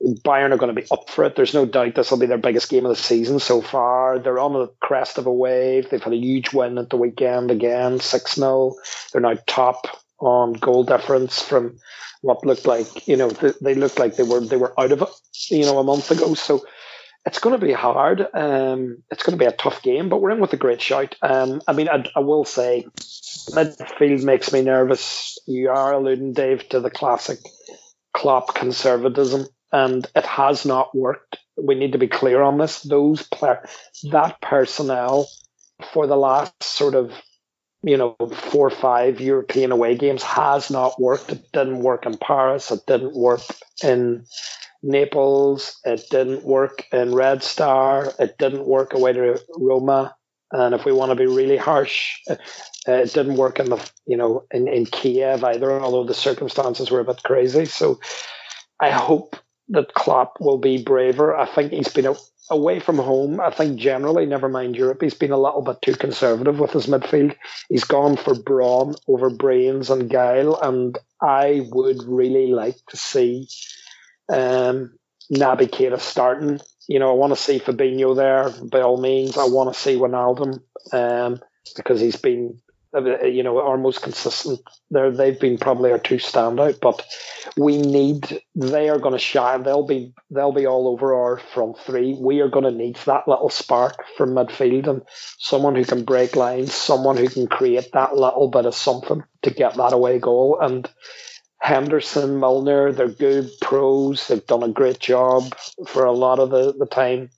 [0.00, 1.34] Bayern are going to be up for it.
[1.34, 4.18] There's no doubt this will be their biggest game of the season so far.
[4.18, 5.90] They're on the crest of a wave.
[5.90, 8.74] They've had a huge win at the weekend again, 6 0.
[9.12, 9.88] They're now top
[10.20, 11.78] on goal difference from
[12.22, 15.02] what looked like, you know, th- they looked like they were they were out of
[15.02, 15.08] it,
[15.50, 16.34] you know, a month ago.
[16.34, 16.64] So
[17.24, 18.26] it's going to be hard.
[18.32, 21.14] Um, it's going to be a tough game, but we're in with a great shout.
[21.22, 22.86] Um, I mean, I, I will say,
[23.50, 25.38] midfield makes me nervous.
[25.46, 27.38] You are alluding, Dave, to the classic
[28.14, 31.38] Klopp conservatism and it has not worked.
[31.56, 32.82] We need to be clear on this.
[32.82, 33.64] Those player,
[34.10, 35.28] that personnel
[35.92, 37.12] for the last sort of
[37.82, 41.30] you know, four or five European away games has not worked.
[41.30, 42.70] It didn't work in Paris.
[42.70, 43.42] It didn't work
[43.82, 44.24] in
[44.82, 45.78] Naples.
[45.84, 48.12] It didn't work in Red Star.
[48.18, 50.14] It didn't work away to Roma.
[50.50, 52.36] And if we want to be really harsh, uh,
[52.86, 57.00] it didn't work in the you know in, in Kiev either, although the circumstances were
[57.00, 57.66] a bit crazy.
[57.66, 58.00] So
[58.80, 59.36] I hope
[59.70, 61.36] that Klopp will be braver.
[61.36, 62.14] I think he's been
[62.50, 65.94] away from home, I think generally, never mind Europe, he's been a little bit too
[65.94, 67.36] conservative with his midfield.
[67.68, 73.48] He's gone for brawn over brains and guile, and I would really like to see
[74.28, 74.98] um,
[75.32, 76.60] Naby Keita starting.
[76.86, 79.36] You know, I want to see Fabinho there by all means.
[79.36, 80.60] I want to see Wijnaldum
[80.92, 81.40] um,
[81.76, 82.60] because he's been
[82.94, 84.60] Uh, you know, are most consistent.
[84.90, 87.04] There, they've been probably our two standout, but
[87.56, 88.40] we need.
[88.54, 89.62] They are going to shine.
[89.62, 90.14] They'll be.
[90.30, 92.16] They'll be all over our front three.
[92.18, 95.02] We are going to need that little spark from midfield and
[95.38, 99.50] someone who can break lines, someone who can create that little bit of something to
[99.50, 100.58] get that away goal.
[100.58, 100.88] And
[101.60, 104.28] Henderson, Milner, they're good pros.
[104.28, 105.54] They've done a great job
[105.86, 107.28] for a lot of the the time.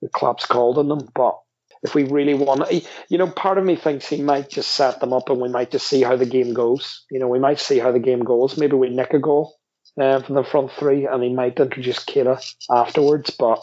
[0.00, 1.38] The club's called on them, but
[1.84, 2.72] if we really want
[3.08, 5.70] you know, part of me thinks he might just set them up and we might
[5.70, 7.04] just see how the game goes.
[7.10, 8.56] You know, we might see how the game goes.
[8.56, 9.54] Maybe we nick a goal
[10.00, 13.30] uh, from the front three and he might introduce Keita afterwards.
[13.30, 13.60] But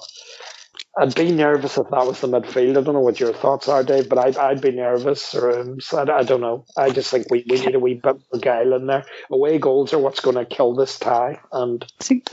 [1.00, 2.78] I'd be nervous if that was the midfield.
[2.78, 5.34] I don't know what your thoughts are, Dave, but I'd, I'd be nervous.
[5.34, 6.66] Or um, I, I don't know.
[6.78, 9.06] I just think we, we need a wee bit of guile in there.
[9.32, 11.84] Away goals are what's going to kill this tie, and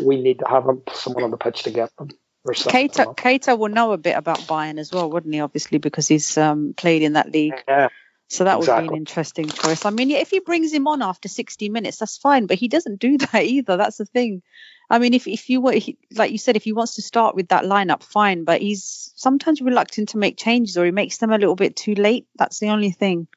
[0.00, 2.08] we need to have someone on the pitch to get them.
[2.54, 5.40] Keita, Keita will know a bit about Bayern as well, wouldn't he?
[5.40, 7.62] Obviously, because he's um, played in that league.
[7.66, 7.88] Yeah.
[8.28, 8.82] So that exactly.
[8.84, 9.86] would be an interesting choice.
[9.86, 13.00] I mean, if he brings him on after 60 minutes, that's fine, but he doesn't
[13.00, 13.76] do that either.
[13.76, 14.42] That's the thing.
[14.90, 15.78] I mean, if if you were
[16.14, 18.44] like you said, if he wants to start with that lineup, fine.
[18.44, 21.94] But he's sometimes reluctant to make changes, or he makes them a little bit too
[21.94, 22.26] late.
[22.36, 23.28] That's the only thing.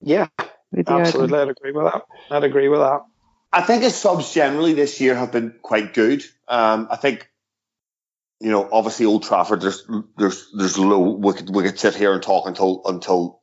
[0.00, 0.28] Yeah,
[0.86, 1.38] absolutely.
[1.38, 2.02] I'd agree with that.
[2.30, 3.00] I'd agree with that.
[3.52, 6.24] I think his subs generally this year have been quite good.
[6.48, 7.28] Um, I think
[8.40, 9.86] you know, obviously Old Trafford, there's
[10.16, 11.10] there's there's low.
[11.10, 13.40] We could we could sit here and talk until until.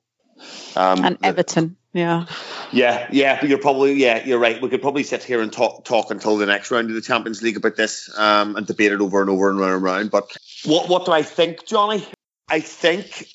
[0.76, 2.26] Um, and Everton, the, yeah.
[2.72, 4.62] Yeah, yeah, but you're probably yeah, you're right.
[4.62, 7.42] We could probably sit here and talk talk until the next round of the Champions
[7.42, 10.12] League about this, um, and debate it over and over and round and round.
[10.12, 10.36] But
[10.66, 12.06] what what do I think, Johnny?
[12.50, 13.28] I think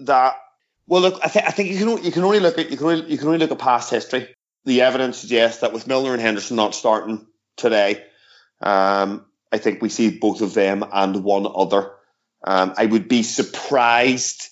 [0.00, 0.36] that
[0.86, 2.86] well, look, I think I think you can you can only look at you can
[2.86, 4.34] only, you can only look at past history.
[4.64, 8.04] The evidence suggests that with Milner and Henderson not starting today,
[8.60, 11.90] um, I think we see both of them and one other.
[12.44, 14.48] Um, I would be surprised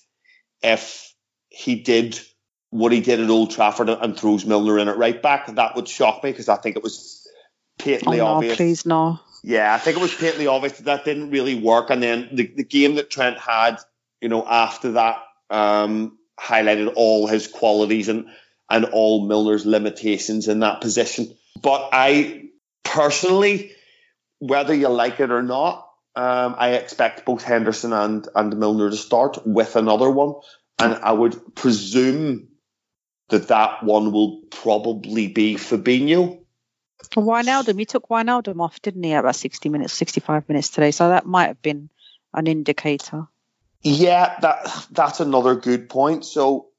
[0.61, 1.13] if
[1.49, 2.19] he did
[2.69, 5.47] what he did at Old Trafford and throws Milner in at right back.
[5.47, 7.27] That would shock me because I think it was
[7.79, 8.57] patently oh, no, obvious.
[8.57, 9.19] Please no.
[9.43, 11.89] Yeah, I think it was patently obvious that that didn't really work.
[11.89, 13.77] And then the, the game that Trent had,
[14.19, 15.19] you know, after that,
[15.49, 18.27] um, highlighted all his qualities and
[18.69, 21.33] and all Milner's limitations in that position.
[21.61, 22.49] But I
[22.83, 23.71] personally
[24.39, 28.97] whether you like it or not, um, I expect both Henderson and, and Milner to
[28.97, 30.35] start with another one.
[30.79, 32.49] And I would presume
[33.29, 36.39] that that one will probably be Fabinho.
[37.15, 40.91] Wijnaldum, he took Wijnaldum off, didn't he, at about 60 minutes, 65 minutes today.
[40.91, 41.89] So that might have been
[42.33, 43.27] an indicator.
[43.83, 46.25] Yeah, that that's another good point.
[46.25, 46.69] So,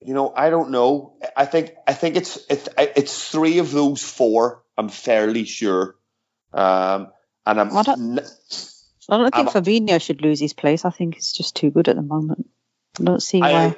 [0.00, 1.16] you know, I don't know.
[1.34, 4.62] I think I think it's it's it's three of those four.
[4.76, 5.96] I'm fairly sure
[6.54, 7.08] um,
[7.46, 7.76] and I'm.
[7.76, 8.18] I don't,
[9.08, 10.84] I don't think I'm, Fabinho should lose his place.
[10.84, 12.48] I think he's just too good at the moment.
[13.00, 13.76] I don't see I, why.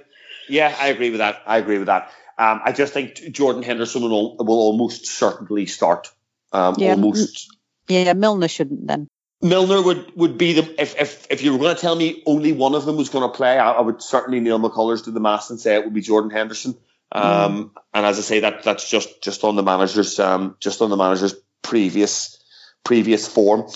[0.49, 1.43] Yeah, I agree with that.
[1.47, 2.11] I agree with that.
[2.37, 6.11] Um, I just think Jordan Henderson will, will almost certainly start.
[6.53, 7.57] Um, yeah, almost.
[7.89, 9.09] Yeah, Milner shouldn't then.
[9.41, 12.53] Milner would, would be the if, if if you were going to tell me only
[12.53, 15.11] one of them was going to play, I, I would certainly nail my colours to
[15.11, 16.77] the mast and say it would be Jordan Henderson.
[17.13, 17.71] Um, mm.
[17.93, 20.97] And as I say, that that's just just on the manager's um, just on the
[20.97, 22.43] manager's previous
[22.85, 23.69] previous form.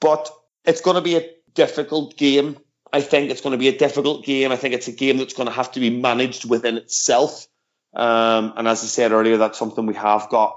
[0.00, 0.30] But
[0.64, 2.56] it's going to be a difficult game.
[2.92, 4.52] I think it's going to be a difficult game.
[4.52, 7.46] I think it's a game that's going to have to be managed within itself.
[7.94, 10.56] Um, and as I said earlier, that's something we have got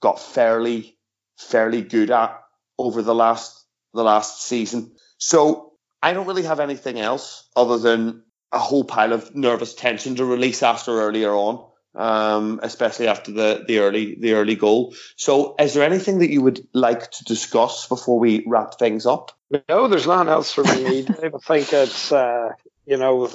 [0.00, 0.96] got fairly
[1.38, 2.40] fairly good at
[2.78, 3.64] over the last
[3.94, 4.92] the last season.
[5.18, 5.72] So
[6.02, 8.22] I don't really have anything else other than
[8.52, 11.64] a whole pile of nervous tension to release after earlier on
[11.94, 14.94] um, especially after the, the early the early goal.
[15.16, 19.32] So, is there anything that you would like to discuss before we wrap things up?
[19.68, 21.06] No, there's nothing else for me.
[21.06, 22.50] I think it's uh,
[22.86, 23.30] you know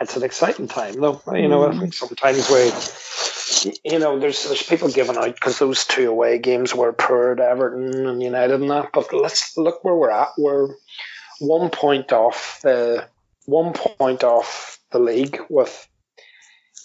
[0.00, 1.20] it's an exciting time, though.
[1.32, 2.70] You know, I think sometimes we
[3.84, 7.40] you know there's there's people giving out because those two away games were poor at
[7.40, 8.90] Everton and United and that.
[8.92, 10.28] But let's look where we're at.
[10.36, 10.74] We're
[11.40, 13.06] one point off the
[13.46, 15.88] one point off the league with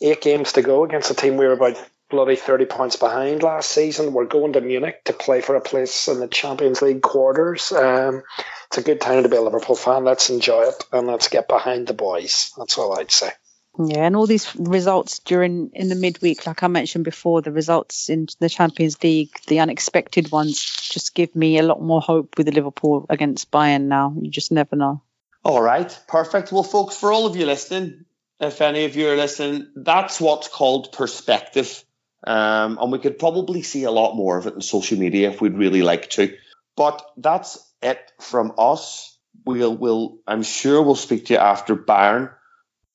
[0.03, 1.77] eight games to go against a team we were about
[2.09, 4.13] bloody 30 points behind last season.
[4.13, 7.71] We're going to Munich to play for a place in the Champions League quarters.
[7.71, 8.21] Um,
[8.67, 10.03] it's a good time to be a Liverpool fan.
[10.03, 12.51] Let's enjoy it and let's get behind the boys.
[12.57, 13.31] That's all I'd say.
[13.79, 18.07] Yeah, and all these results during in the midweek, like I mentioned before, the results
[18.07, 22.45] in the Champions League, the unexpected ones, just give me a lot more hope with
[22.45, 24.13] the Liverpool against Bayern now.
[24.15, 25.01] You just never know.
[25.43, 26.51] All right, perfect.
[26.51, 28.05] Well, folks, for all of you listening,
[28.39, 31.83] if any of you are listening, that's what's called perspective.
[32.25, 35.41] Um, and we could probably see a lot more of it in social media if
[35.41, 36.35] we'd really like to.
[36.75, 39.17] But that's it from us.
[39.45, 42.33] We'll, we'll, I'm sure we'll speak to you after Bayern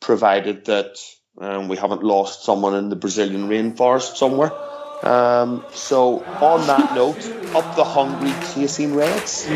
[0.00, 0.96] provided that
[1.40, 4.52] um, we haven't lost someone in the Brazilian rainforest somewhere.
[5.02, 7.24] Um, so, on that note,
[7.54, 9.46] up the hungry chasing reds.